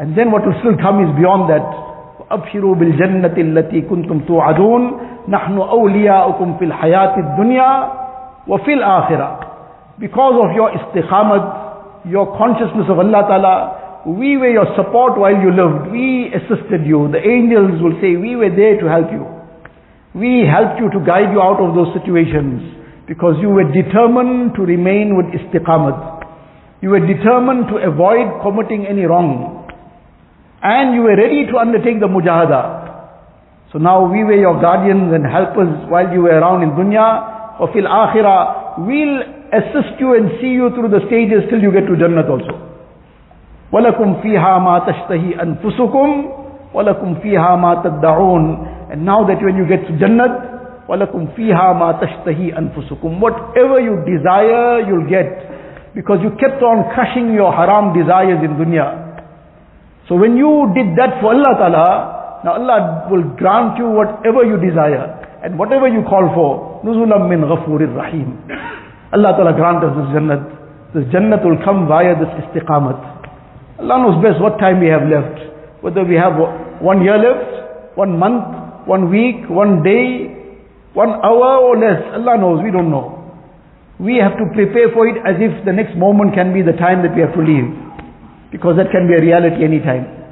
And 0.00 0.16
then 0.16 0.32
what 0.32 0.40
will 0.40 0.56
still 0.64 0.80
come 0.80 1.04
is 1.04 1.12
beyond 1.12 1.52
that. 1.52 1.60
أبشروا 2.31 2.75
بالجنة 2.75 3.33
التي 3.37 3.81
كنتم 3.81 4.19
توعدون 4.19 4.91
نحن 5.29 5.57
أولياؤكم 5.57 6.53
في 6.59 6.65
الحياة 6.65 7.17
الدنيا 7.19 7.89
وفي 8.47 8.73
الآخرة 8.73 9.39
Because 9.99 10.35
of 10.37 10.53
your 10.55 10.69
istiqamat, 10.77 12.05
your 12.05 12.37
consciousness 12.37 12.85
of 12.89 12.99
Allah 12.99 13.25
Ta'ala, 13.27 13.55
we 14.05 14.37
were 14.37 14.49
your 14.53 14.67
support 14.75 15.17
while 15.17 15.33
you 15.35 15.49
lived. 15.51 15.91
We 15.91 16.29
assisted 16.37 16.85
you. 16.85 17.09
The 17.11 17.17
angels 17.17 17.81
will 17.81 17.97
say, 17.99 18.15
we 18.15 18.35
were 18.35 18.53
there 18.53 18.79
to 18.79 18.85
help 18.85 19.11
you. 19.11 19.25
We 20.13 20.45
helped 20.45 20.79
you 20.79 20.89
to 20.93 20.99
guide 21.05 21.33
you 21.33 21.41
out 21.41 21.59
of 21.59 21.73
those 21.75 21.91
situations 21.97 22.61
because 23.07 23.35
you 23.41 23.49
were 23.49 23.65
determined 23.73 24.53
to 24.55 24.61
remain 24.61 25.17
with 25.17 25.27
istiqamat. 25.33 26.23
You 26.81 26.89
were 26.91 27.01
determined 27.01 27.67
to 27.69 27.77
avoid 27.81 28.41
committing 28.45 28.85
any 28.85 29.03
wrong. 29.03 29.60
And 30.61 30.95
you 30.95 31.01
were 31.01 31.15
ready 31.15 31.45
to 31.47 31.57
undertake 31.57 31.99
the 31.99 32.07
mujahada. 32.07 32.87
So 33.71 33.79
now 33.79 34.05
we 34.07 34.23
were 34.23 34.37
your 34.37 34.59
guardians 34.59 35.13
and 35.13 35.25
helpers 35.25 35.69
while 35.89 36.11
you 36.11 36.21
were 36.23 36.35
around 36.37 36.63
in 36.63 36.71
dunya. 36.71 37.59
Or 37.59 37.71
fil 37.73 37.85
akhirah, 37.85 38.85
we'll 38.85 39.21
assist 39.53 39.99
you 39.99 40.13
and 40.13 40.31
see 40.41 40.53
you 40.53 40.69
through 40.75 40.89
the 40.89 41.01
stages 41.07 41.43
till 41.49 41.61
you 41.61 41.71
get 41.71 41.85
to 41.87 41.95
Jannat 41.97 42.29
also. 42.29 42.63
وَلَكُمْ 43.73 44.23
فِيهَا 44.23 44.53
مَا 44.63 44.79
تَشْتَهِي 44.87 45.35
أَنفُسُكُمْ 45.43 46.09
وَلَكُمْ 46.73 47.09
فِيهَا 47.21 47.51
مَا 47.59 47.83
تَدَّعُونَ 47.83 48.77
and 48.89 49.03
now 49.03 49.27
that 49.27 49.43
when 49.43 49.57
you 49.57 49.67
get 49.67 49.83
to 49.87 49.93
Jannat, 49.99 50.87
وَلَكُمْ 50.87 51.35
فِيهَا 51.35 51.73
مَا 51.75 51.99
تَشْتَهِي 51.99 52.55
أَنفُسُكُمْ 52.55 53.19
Whatever 53.19 53.79
you 53.83 53.99
desire, 54.07 54.87
you'll 54.87 55.09
get. 55.09 55.27
Because 55.93 56.19
you 56.23 56.31
kept 56.39 56.63
on 56.63 56.87
crushing 56.95 57.33
your 57.33 57.51
haram 57.51 57.91
desires 57.91 58.39
in 58.39 58.55
dunya. 58.55 59.10
So 60.08 60.16
when 60.16 60.36
you 60.36 60.70
did 60.74 60.96
that 60.98 61.20
for 61.20 61.34
Allah 61.34 61.52
Ta'ala, 61.58 61.86
now 62.44 62.52
Allah 62.58 63.06
will 63.10 63.22
grant 63.38 63.78
you 63.78 63.86
whatever 63.86 64.42
you 64.42 64.58
desire 64.58 65.22
and 65.44 65.58
whatever 65.58 65.86
you 65.88 66.02
call 66.02 66.26
for. 66.34 66.82
Nuzulam 66.84 67.28
min 67.30 67.40
ghafurir 67.46 67.94
rahim. 67.94 68.38
Allah 69.12 69.32
Ta'ala 69.38 69.52
grant 69.54 69.84
us 69.84 69.94
this 69.94 70.08
jannat. 70.14 70.42
This 70.94 71.04
jannat 71.14 71.44
will 71.44 71.58
come 71.64 71.86
via 71.86 72.14
this 72.18 72.30
istiqamat. 72.42 72.98
Allah 73.78 73.96
knows 74.02 74.18
best 74.22 74.40
what 74.42 74.58
time 74.58 74.80
we 74.80 74.88
have 74.88 75.06
left. 75.06 75.38
Whether 75.82 76.04
we 76.04 76.14
have 76.14 76.34
one 76.82 77.02
year 77.02 77.18
left, 77.18 77.96
one 77.96 78.18
month, 78.18 78.86
one 78.86 79.10
week, 79.10 79.46
one 79.48 79.82
day, 79.82 80.34
one 80.94 81.10
hour 81.22 81.62
or 81.62 81.78
less. 81.78 82.02
Allah 82.14 82.38
knows, 82.38 82.62
we 82.62 82.70
don't 82.70 82.90
know. 82.90 83.18
We 83.98 84.16
have 84.18 84.34
to 84.38 84.46
prepare 84.54 84.90
for 84.92 85.06
it 85.06 85.16
as 85.22 85.38
if 85.38 85.64
the 85.64 85.72
next 85.72 85.96
moment 85.96 86.34
can 86.34 86.52
be 86.52 86.62
the 86.62 86.74
time 86.74 87.02
that 87.06 87.14
we 87.14 87.22
have 87.22 87.34
to 87.34 87.42
leave. 87.42 87.70
Because 88.52 88.76
that 88.76 88.92
can 88.92 89.08
be 89.08 89.16
a 89.16 89.20
reality 89.24 89.64
any 89.64 89.80
time. 89.80 90.22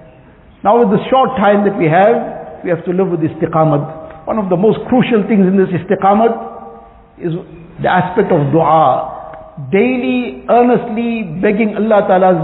Now 0.63 0.77
with 0.77 0.93
the 0.93 1.01
short 1.09 1.41
time 1.41 1.65
that 1.65 1.73
we 1.81 1.89
have, 1.89 2.61
we 2.63 2.69
have 2.69 2.85
to 2.85 2.93
live 2.93 3.09
with 3.09 3.25
istiqamat. 3.25 4.29
One 4.29 4.37
of 4.37 4.53
the 4.53 4.61
most 4.61 4.79
crucial 4.93 5.25
things 5.25 5.49
in 5.49 5.57
this 5.57 5.73
istiqamat 5.73 7.17
is 7.17 7.33
the 7.81 7.89
aspect 7.89 8.29
of 8.29 8.53
dua. 8.53 9.73
Daily, 9.73 10.45
earnestly 10.49 11.25
begging 11.41 11.73
Allah 11.81 12.05
Ta'ala's 12.05 12.41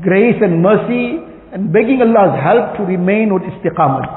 grace 0.00 0.40
and 0.40 0.64
mercy 0.64 1.20
and 1.52 1.68
begging 1.72 2.00
Allah's 2.00 2.40
help 2.40 2.80
to 2.80 2.88
remain 2.88 3.36
with 3.36 3.44
istiqamat. 3.44 4.08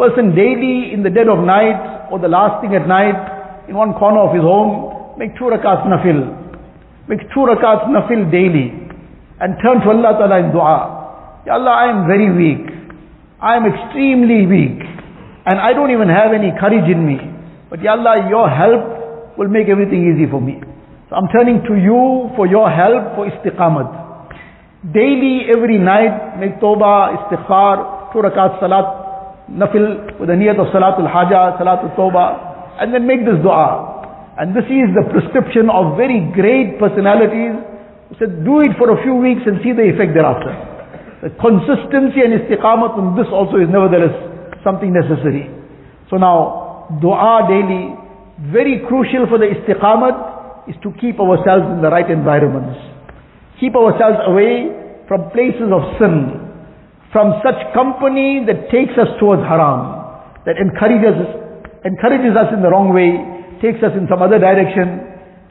Person 0.00 0.32
daily 0.34 0.96
in 0.96 1.04
the 1.04 1.10
dead 1.12 1.28
of 1.28 1.44
night 1.44 2.08
or 2.10 2.18
the 2.18 2.32
last 2.32 2.64
thing 2.64 2.72
at 2.74 2.88
night 2.88 3.68
in 3.68 3.76
one 3.76 3.92
corner 3.92 4.24
of 4.24 4.32
his 4.32 4.40
home, 4.42 5.20
make 5.20 5.36
two 5.36 5.52
rakats 5.52 5.84
nafil. 5.84 6.32
Make 7.08 7.20
two 7.36 7.44
rakats 7.44 7.84
nafil 7.92 8.32
daily 8.32 8.87
and 9.40 9.54
turn 9.62 9.80
to 9.80 9.88
Allah 9.90 10.18
Ta'ala 10.18 10.36
in 10.42 10.50
dua. 10.50 10.78
Ya 11.46 11.54
Allah, 11.54 11.70
I 11.70 11.86
am 11.90 12.06
very 12.06 12.28
weak. 12.30 12.66
I 13.40 13.56
am 13.56 13.64
extremely 13.66 14.46
weak. 14.46 14.82
And 15.46 15.56
I 15.58 15.72
don't 15.72 15.90
even 15.90 16.08
have 16.08 16.34
any 16.34 16.50
courage 16.58 16.90
in 16.90 17.06
me. 17.06 17.18
But 17.70 17.80
Ya 17.80 17.94
Allah, 17.94 18.26
your 18.28 18.50
help 18.50 19.38
will 19.38 19.48
make 19.48 19.68
everything 19.68 20.02
easy 20.10 20.26
for 20.28 20.40
me. 20.40 20.58
So 21.08 21.16
I'm 21.16 21.30
turning 21.30 21.62
to 21.70 21.74
you 21.78 22.34
for 22.36 22.46
your 22.46 22.68
help 22.68 23.14
for 23.14 23.30
istiqamat. 23.30 24.92
Daily, 24.92 25.48
every 25.48 25.78
night, 25.78 26.38
make 26.38 26.60
tawbah, 26.60 27.16
istighfar, 27.16 28.12
two 28.12 28.18
rakat 28.18 28.60
salat, 28.60 29.48
nafil, 29.50 30.18
with 30.20 30.28
the 30.28 30.34
niyat 30.34 30.58
of 30.58 30.68
salatul 30.74 31.08
haja, 31.08 31.56
salatul 31.56 31.94
tawbah, 31.96 32.82
and 32.82 32.92
then 32.92 33.06
make 33.06 33.24
this 33.24 33.38
dua. 33.42 34.34
And 34.38 34.54
this 34.54 34.66
is 34.66 34.90
the 34.94 35.06
prescription 35.10 35.70
of 35.70 35.96
very 35.96 36.20
great 36.34 36.78
personalities 36.78 37.58
who 38.08 38.12
said, 38.16 38.44
do 38.44 38.60
it 38.64 38.72
for 38.80 38.90
a 38.92 38.98
few 39.04 39.14
weeks 39.14 39.44
and 39.44 39.60
see 39.60 39.76
the 39.76 39.84
effect 39.84 40.16
thereafter. 40.16 40.52
The 41.20 41.30
consistency 41.36 42.24
and 42.24 42.36
istiqamat 42.40 42.96
in 42.96 43.06
this 43.18 43.28
also 43.28 43.58
is 43.58 43.68
nevertheless 43.68 44.14
something 44.64 44.92
necessary. 44.94 45.50
So 46.10 46.16
now, 46.16 46.88
dua 47.02 47.44
daily, 47.50 47.92
very 48.48 48.80
crucial 48.86 49.26
for 49.26 49.36
the 49.36 49.50
istiqamat 49.50 50.70
is 50.70 50.76
to 50.84 50.94
keep 51.00 51.18
ourselves 51.18 51.66
in 51.74 51.82
the 51.82 51.90
right 51.90 52.08
environments. 52.08 52.78
Keep 53.58 53.74
ourselves 53.74 54.22
away 54.30 54.70
from 55.08 55.32
places 55.34 55.68
of 55.72 55.82
sin, 55.98 56.38
from 57.10 57.40
such 57.42 57.58
company 57.74 58.44
that 58.46 58.70
takes 58.70 58.94
us 59.00 59.08
towards 59.18 59.42
haram, 59.42 59.96
that 60.44 60.60
encourages 60.60 61.16
encourages 61.84 62.36
us 62.36 62.52
in 62.52 62.60
the 62.60 62.68
wrong 62.68 62.92
way, 62.92 63.16
takes 63.64 63.82
us 63.82 63.96
in 63.96 64.06
some 64.06 64.20
other 64.20 64.38
direction. 64.38 65.07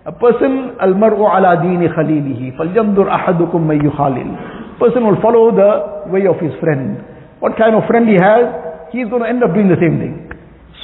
A 0.08 0.12
person, 0.16 0.80
al-mar'u 0.80 1.28
ala 1.28 1.60
dini 1.60 1.92
khalilihi, 1.92 2.56
falyandur 2.56 3.12
ahadukum 3.12 3.68
may 3.68 3.76
yukhalil. 3.76 4.80
Person 4.80 5.04
will 5.04 5.20
follow 5.20 5.52
the 5.52 6.08
way 6.08 6.24
of 6.24 6.40
his 6.40 6.56
friend. 6.64 7.04
What 7.44 7.60
kind 7.60 7.76
of 7.76 7.84
friend 7.92 8.08
he 8.08 8.16
has, 8.16 8.48
he's 8.96 9.12
going 9.12 9.20
to 9.20 9.28
end 9.28 9.44
up 9.44 9.52
doing 9.52 9.68
the 9.68 9.76
same 9.76 10.00
thing. 10.00 10.32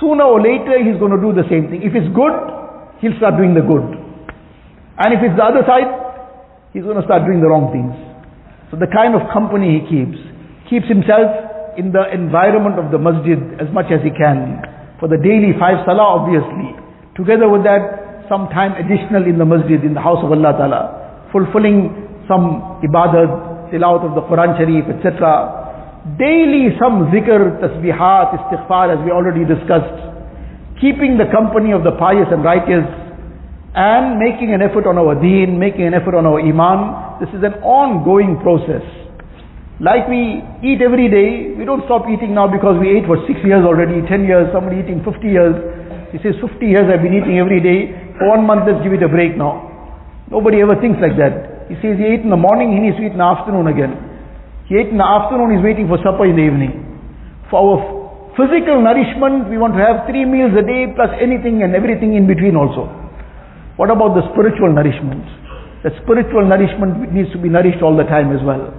Sooner 0.03 0.27
or 0.27 0.43
later, 0.43 0.75
he's 0.75 0.99
going 0.99 1.15
to 1.15 1.21
do 1.23 1.31
the 1.31 1.47
same 1.47 1.71
thing. 1.71 1.87
If 1.87 1.95
it's 1.95 2.11
good, 2.11 2.35
he'll 2.99 3.15
start 3.15 3.39
doing 3.39 3.55
the 3.55 3.63
good. 3.63 3.95
And 4.99 5.15
if 5.15 5.23
it's 5.23 5.39
the 5.39 5.45
other 5.47 5.63
side, 5.63 5.87
he's 6.75 6.83
going 6.83 6.99
to 6.99 7.05
start 7.07 7.23
doing 7.23 7.39
the 7.39 7.47
wrong 7.47 7.71
things. 7.71 7.95
So 8.67 8.75
the 8.75 8.91
kind 8.91 9.15
of 9.15 9.23
company 9.31 9.79
he 9.79 9.87
keeps, 9.87 10.19
keeps 10.67 10.91
himself 10.91 11.79
in 11.79 11.95
the 11.95 12.11
environment 12.11 12.75
of 12.75 12.91
the 12.91 12.99
masjid 12.99 13.39
as 13.55 13.71
much 13.71 13.87
as 13.87 14.03
he 14.03 14.11
can. 14.11 14.59
For 14.99 15.07
the 15.07 15.15
daily 15.15 15.55
five 15.55 15.79
salah, 15.87 16.19
obviously. 16.19 16.75
Together 17.15 17.47
with 17.47 17.63
that, 17.63 18.02
some 18.33 18.49
time 18.49 18.73
additional 18.81 19.29
in 19.29 19.37
the 19.37 19.45
masjid, 19.45 19.77
in 19.85 19.93
the 19.93 20.01
house 20.01 20.17
of 20.25 20.33
Allah 20.33 20.57
Ta'ala. 20.57 20.81
Fulfilling 21.29 21.93
some 22.25 22.81
ibadat, 22.81 23.69
tilawat 23.69 24.09
of 24.09 24.17
the 24.17 24.25
Quran 24.25 24.57
Sharif, 24.57 24.89
etc. 24.89 25.13
Daily 26.17 26.73
some 26.81 27.13
zikr, 27.13 27.61
tasbihat, 27.61 28.33
istighfar 28.33 28.89
as 28.89 28.99
we 29.05 29.13
already 29.13 29.45
discussed. 29.45 30.01
Keeping 30.81 31.21
the 31.21 31.29
company 31.29 31.77
of 31.77 31.85
the 31.85 31.93
pious 32.01 32.25
and 32.33 32.41
righteous 32.41 32.89
and 33.77 34.17
making 34.17 34.53
an 34.53 34.61
effort 34.65 34.89
on 34.89 34.97
our 34.97 35.13
deen, 35.17 35.57
making 35.57 35.85
an 35.85 35.93
effort 35.93 36.17
on 36.17 36.25
our 36.25 36.41
iman. 36.41 37.21
This 37.21 37.29
is 37.37 37.45
an 37.45 37.61
ongoing 37.61 38.41
process. 38.41 38.81
Like 39.81 40.09
we 40.09 40.41
eat 40.61 40.81
every 40.81 41.09
day, 41.09 41.57
we 41.57 41.65
don't 41.65 41.81
stop 41.85 42.05
eating 42.09 42.33
now 42.33 42.45
because 42.49 42.77
we 42.77 42.93
ate 42.93 43.05
for 43.09 43.17
six 43.25 43.41
years 43.41 43.65
already, 43.65 44.05
ten 44.05 44.25
years, 44.25 44.49
somebody 44.53 44.81
eating 44.81 45.01
50 45.01 45.25
years. 45.25 45.55
He 46.13 46.21
says 46.21 46.37
50 46.37 46.61
years 46.61 46.85
I've 46.85 47.01
been 47.01 47.17
eating 47.17 47.41
every 47.41 47.57
day, 47.57 47.89
one 48.21 48.45
month 48.45 48.69
let's 48.69 48.83
give 48.85 48.93
it 48.93 49.01
a 49.01 49.09
break 49.09 49.33
now. 49.33 49.73
Nobody 50.29 50.61
ever 50.61 50.77
thinks 50.77 51.01
like 51.01 51.17
that. 51.17 51.69
He 51.69 51.75
says 51.81 51.97
he 51.97 52.05
ate 52.05 52.21
in 52.21 52.29
the 52.29 52.39
morning, 52.39 52.73
he 52.75 52.79
needs 52.79 52.97
to 52.97 53.03
eat 53.05 53.15
in 53.15 53.21
the 53.21 53.25
afternoon 53.25 53.67
again. 53.71 53.97
He 54.69 54.77
ate 54.77 54.93
in 54.93 54.99
the 55.01 55.07
afternoon, 55.07 55.57
he's 55.57 55.65
waiting 55.65 55.87
for 55.87 55.97
supper 56.03 56.27
in 56.27 56.35
the 56.37 56.45
evening. 56.45 56.73
For 57.49 57.59
our 57.59 57.77
physical 58.37 58.81
nourishment, 58.81 59.49
we 59.49 59.57
want 59.61 59.77
to 59.77 59.81
have 59.83 60.09
three 60.09 60.25
meals 60.25 60.53
a 60.57 60.65
day 60.65 60.89
plus 60.93 61.11
anything 61.21 61.61
and 61.61 61.75
everything 61.75 62.15
in 62.15 62.25
between 62.25 62.55
also. 62.55 62.89
What 63.77 63.89
about 63.89 64.13
the 64.13 64.25
spiritual 64.33 64.69
nourishment? 64.73 65.25
The 65.83 65.91
spiritual 66.03 66.47
nourishment 66.47 67.11
needs 67.11 67.29
to 67.35 67.39
be 67.41 67.49
nourished 67.51 67.83
all 67.83 67.97
the 67.97 68.07
time 68.07 68.31
as 68.31 68.39
well. 68.39 68.71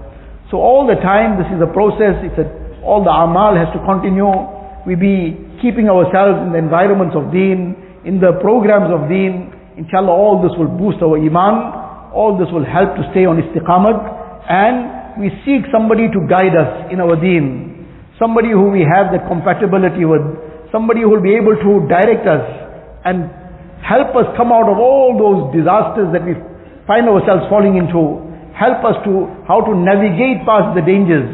So 0.50 0.56
all 0.56 0.88
the 0.88 0.96
time, 1.04 1.36
this 1.36 1.50
is 1.52 1.60
a 1.60 1.68
process, 1.68 2.16
it's 2.24 2.38
a, 2.40 2.46
all 2.80 3.04
the 3.04 3.12
amal 3.12 3.58
has 3.58 3.68
to 3.76 3.80
continue. 3.84 4.30
We 4.88 4.96
be 4.96 5.36
keeping 5.60 5.88
ourselves 5.88 6.40
in 6.44 6.52
the 6.52 6.60
environments 6.60 7.16
of 7.16 7.28
deen, 7.28 7.83
in 8.04 8.20
the 8.20 8.36
programs 8.40 8.92
of 8.92 9.08
deen. 9.08 9.52
Inshallah, 9.76 10.12
all 10.12 10.44
this 10.44 10.52
will 10.60 10.70
boost 10.70 11.02
our 11.02 11.16
iman. 11.16 12.12
All 12.12 12.38
this 12.38 12.46
will 12.52 12.64
help 12.64 12.94
to 12.94 13.02
stay 13.10 13.26
on 13.26 13.40
istiqamat. 13.40 13.96
And 14.46 15.20
we 15.20 15.32
seek 15.42 15.66
somebody 15.72 16.06
to 16.12 16.20
guide 16.28 16.54
us 16.54 16.92
in 16.92 17.00
our 17.00 17.16
deen. 17.16 17.88
Somebody 18.20 18.52
who 18.54 18.70
we 18.70 18.86
have 18.86 19.10
that 19.10 19.26
compatibility 19.26 20.04
with. 20.04 20.22
Somebody 20.70 21.02
who 21.02 21.10
will 21.10 21.24
be 21.24 21.34
able 21.34 21.56
to 21.56 21.72
direct 21.90 22.26
us 22.28 22.44
and 23.04 23.30
help 23.82 24.16
us 24.16 24.26
come 24.36 24.48
out 24.52 24.68
of 24.68 24.78
all 24.80 25.16
those 25.16 25.52
disasters 25.52 26.08
that 26.12 26.24
we 26.24 26.34
find 26.86 27.08
ourselves 27.08 27.44
falling 27.52 27.76
into. 27.76 28.20
Help 28.56 28.80
us 28.86 28.96
to 29.04 29.28
how 29.50 29.60
to 29.60 29.72
navigate 29.74 30.46
past 30.46 30.76
the 30.78 30.82
dangers. 30.84 31.26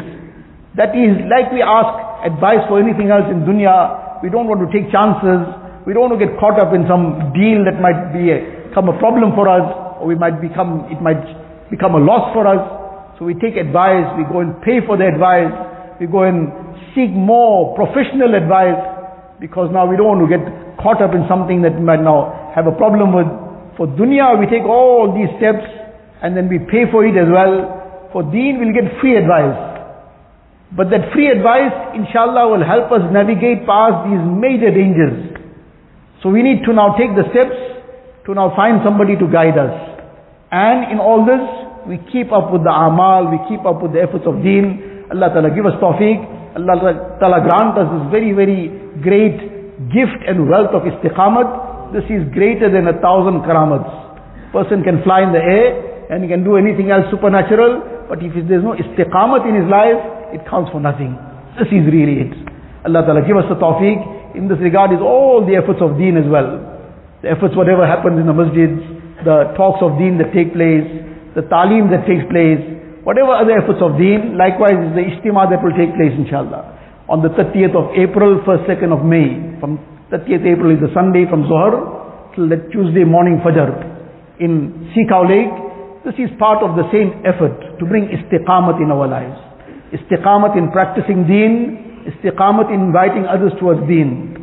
That 0.79 0.97
is 0.97 1.19
like 1.29 1.53
we 1.53 1.61
ask 1.61 2.25
advice 2.25 2.65
for 2.69 2.81
anything 2.81 3.11
else 3.11 3.29
in 3.29 3.45
dunya. 3.45 4.23
We 4.23 4.31
don't 4.31 4.49
want 4.49 4.65
to 4.65 4.69
take 4.73 4.89
chances. 4.93 5.60
We 5.89 5.97
don't 5.97 6.13
want 6.13 6.21
to 6.21 6.23
get 6.23 6.37
caught 6.37 6.61
up 6.61 6.77
in 6.77 6.85
some 6.85 7.33
deal 7.33 7.65
that 7.65 7.81
might 7.81 8.13
be 8.13 8.29
a, 8.29 8.69
become 8.69 8.93
a 8.93 8.97
problem 9.01 9.33
for 9.33 9.49
us, 9.49 9.65
or 9.97 10.05
we 10.05 10.15
might 10.15 10.37
become 10.37 10.85
it 10.93 11.01
might 11.01 11.21
become 11.73 11.97
a 11.97 12.03
loss 12.03 12.35
for 12.37 12.45
us. 12.45 12.61
So 13.17 13.25
we 13.25 13.33
take 13.37 13.57
advice, 13.57 14.05
we 14.21 14.29
go 14.29 14.45
and 14.45 14.61
pay 14.61 14.85
for 14.85 15.01
the 15.01 15.09
advice, 15.09 15.49
we 15.97 16.05
go 16.05 16.29
and 16.29 16.53
seek 16.93 17.09
more 17.13 17.73
professional 17.77 18.37
advice 18.37 18.77
because 19.41 19.73
now 19.73 19.89
we 19.89 19.97
don't 19.97 20.21
want 20.21 20.23
to 20.25 20.31
get 20.31 20.45
caught 20.81 21.01
up 21.01 21.17
in 21.17 21.25
something 21.29 21.65
that 21.65 21.77
we 21.77 21.85
might 21.85 22.05
now 22.05 22.53
have 22.53 22.69
a 22.69 22.77
problem 22.77 23.17
with. 23.17 23.29
For 23.81 23.89
dunya 23.89 24.37
we 24.37 24.45
take 24.53 24.69
all 24.69 25.17
these 25.17 25.33
steps 25.41 25.65
and 26.21 26.37
then 26.37 26.53
we 26.53 26.61
pay 26.61 26.85
for 26.93 27.09
it 27.09 27.17
as 27.17 27.29
well. 27.33 28.09
For 28.13 28.21
deen 28.25 28.61
we'll 28.61 28.77
get 28.77 29.01
free 29.01 29.17
advice. 29.17 29.57
But 30.77 30.93
that 30.93 31.09
free 31.17 31.33
advice 31.33 31.73
inshallah 31.97 32.53
will 32.53 32.65
help 32.65 32.93
us 32.93 33.05
navigate 33.09 33.65
past 33.65 34.05
these 34.05 34.21
major 34.21 34.69
dangers. 34.69 35.40
So 36.23 36.29
we 36.29 36.43
need 36.43 36.65
to 36.69 36.73
now 36.73 36.97
take 37.01 37.17
the 37.17 37.25
steps 37.33 37.57
to 38.27 38.35
now 38.37 38.53
find 38.55 38.85
somebody 38.85 39.17
to 39.17 39.27
guide 39.27 39.57
us. 39.57 39.73
And 40.53 40.93
in 40.93 40.99
all 41.01 41.25
this, 41.25 41.41
we 41.89 41.97
keep 42.13 42.29
up 42.29 42.53
with 42.53 42.61
the 42.63 42.75
amal, 42.75 43.33
we 43.33 43.41
keep 43.49 43.65
up 43.65 43.81
with 43.81 43.97
the 43.97 44.05
efforts 44.05 44.29
of 44.29 44.45
deen. 44.45 45.09
Allah 45.09 45.33
Ta'ala 45.33 45.49
give 45.51 45.65
us 45.65 45.75
tawfiq. 45.81 46.19
Allah 46.61 47.17
Ta'ala 47.19 47.41
grant 47.41 47.75
us 47.81 47.89
this 47.89 48.05
very, 48.13 48.37
very 48.37 48.69
great 49.01 49.41
gift 49.89 50.21
and 50.29 50.45
wealth 50.51 50.77
of 50.77 50.85
istiqamat. 50.85 51.97
This 51.97 52.05
is 52.13 52.29
greater 52.37 52.69
than 52.69 52.87
a 52.87 52.97
thousand 53.01 53.43
karamats. 53.49 53.89
Person 54.53 54.85
can 54.85 55.01
fly 55.03 55.25
in 55.25 55.33
the 55.33 55.41
air 55.41 56.13
and 56.13 56.23
he 56.23 56.29
can 56.29 56.45
do 56.45 56.61
anything 56.61 56.91
else 56.91 57.07
supernatural, 57.09 58.07
but 58.11 58.19
if 58.21 58.35
there's 58.35 58.67
no 58.67 58.77
istiqamat 58.77 59.49
in 59.49 59.55
his 59.57 59.69
life, 59.71 59.99
it 60.37 60.43
counts 60.51 60.71
for 60.71 60.83
nothing. 60.83 61.17
This 61.57 61.71
is 61.73 61.87
really 61.89 62.29
it. 62.29 62.50
Allah 62.87 63.05
Ta'ala 63.05 63.23
give 63.27 63.37
us 63.37 63.45
the 63.49 63.57
tawfiq. 63.61 64.37
In 64.37 64.49
this 64.49 64.59
regard 64.63 64.93
is 64.93 65.03
all 65.03 65.45
the 65.45 65.57
efforts 65.57 65.83
of 65.83 65.99
deen 65.99 66.17
as 66.17 66.25
well. 66.25 66.61
The 67.21 67.29
efforts, 67.29 67.53
whatever 67.53 67.85
happens 67.85 68.17
in 68.17 68.25
the 68.25 68.33
masjids, 68.33 68.81
the 69.25 69.53
talks 69.57 69.85
of 69.85 70.01
deen 70.01 70.17
that 70.17 70.33
take 70.33 70.57
place, 70.57 70.89
the 71.37 71.45
talim 71.53 71.93
that 71.93 72.09
takes 72.09 72.25
place, 72.33 72.63
whatever 73.05 73.37
other 73.37 73.53
efforts 73.53 73.85
of 73.85 74.01
deen, 74.01 74.41
likewise 74.41 74.81
is 74.81 74.93
the 74.97 75.05
ijtima 75.05 75.51
that 75.53 75.61
will 75.61 75.77
take 75.77 75.93
place 75.93 76.15
inshallah. 76.17 77.05
On 77.13 77.21
the 77.21 77.29
30th 77.37 77.77
of 77.77 77.93
April, 77.99 78.41
1st, 78.47 78.65
2nd 78.71 78.91
of 78.97 79.05
May. 79.05 79.37
From 79.61 79.77
30th 80.09 80.47
April 80.47 80.73
is 80.73 80.81
the 80.81 80.89
Sunday 80.95 81.29
from 81.29 81.45
Zohar 81.47 82.33
till 82.35 82.49
the 82.49 82.65
Tuesday 82.73 83.05
morning 83.05 83.43
Fajr 83.45 83.69
in 84.41 84.89
Sikau 84.95 85.29
Lake. 85.29 85.53
This 86.07 86.17
is 86.17 86.33
part 86.39 86.65
of 86.65 86.81
the 86.81 86.89
same 86.89 87.13
effort 87.29 87.77
to 87.79 87.85
bring 87.85 88.09
istiqamat 88.09 88.81
in 88.81 88.89
our 88.89 89.05
lives. 89.05 89.37
Istiqamat 89.93 90.57
in 90.57 90.71
practicing 90.73 91.27
deen, 91.29 91.90
istiqamat 92.09 92.73
in 92.73 92.93
inviting 92.93 93.27
others 93.27 93.53
towards 93.61 93.81
deen. 93.89 94.37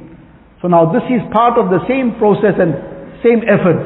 So 0.61 0.67
now 0.67 0.89
this 0.91 1.05
is 1.09 1.21
part 1.33 1.57
of 1.57 1.69
the 1.69 1.81
same 1.87 2.17
process 2.17 2.57
and 2.57 2.73
same 3.21 3.41
effort. 3.45 3.85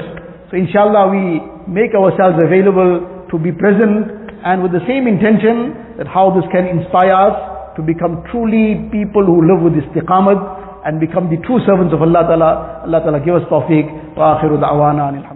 So 0.51 0.57
inshallah 0.57 1.11
we 1.11 1.43
make 1.67 1.95
ourselves 1.95 2.39
available 2.39 3.28
to 3.32 3.36
be 3.39 3.51
present 3.51 4.11
and 4.43 4.63
with 4.63 4.72
the 4.72 4.84
same 4.88 5.07
intention 5.07 5.95
that 5.97 6.07
how 6.07 6.34
this 6.34 6.47
can 6.51 6.67
inspire 6.67 7.13
us 7.13 7.36
to 7.76 7.82
become 7.82 8.24
truly 8.32 8.89
people 8.91 9.24
who 9.24 9.45
live 9.45 9.63
with 9.63 9.76
istiqamat 9.80 10.84
and 10.84 10.99
become 10.99 11.30
the 11.30 11.38
true 11.45 11.59
servants 11.65 11.93
of 11.93 12.01
Allah 12.01 12.26
Ta'ala. 12.28 12.51
Allah 12.89 12.99
Ta'ala 13.05 13.19
give 13.24 13.36
us 13.36 13.45
tawfiq. 13.47 14.17
Akhiru 14.17 14.57
da'wana 14.57 15.30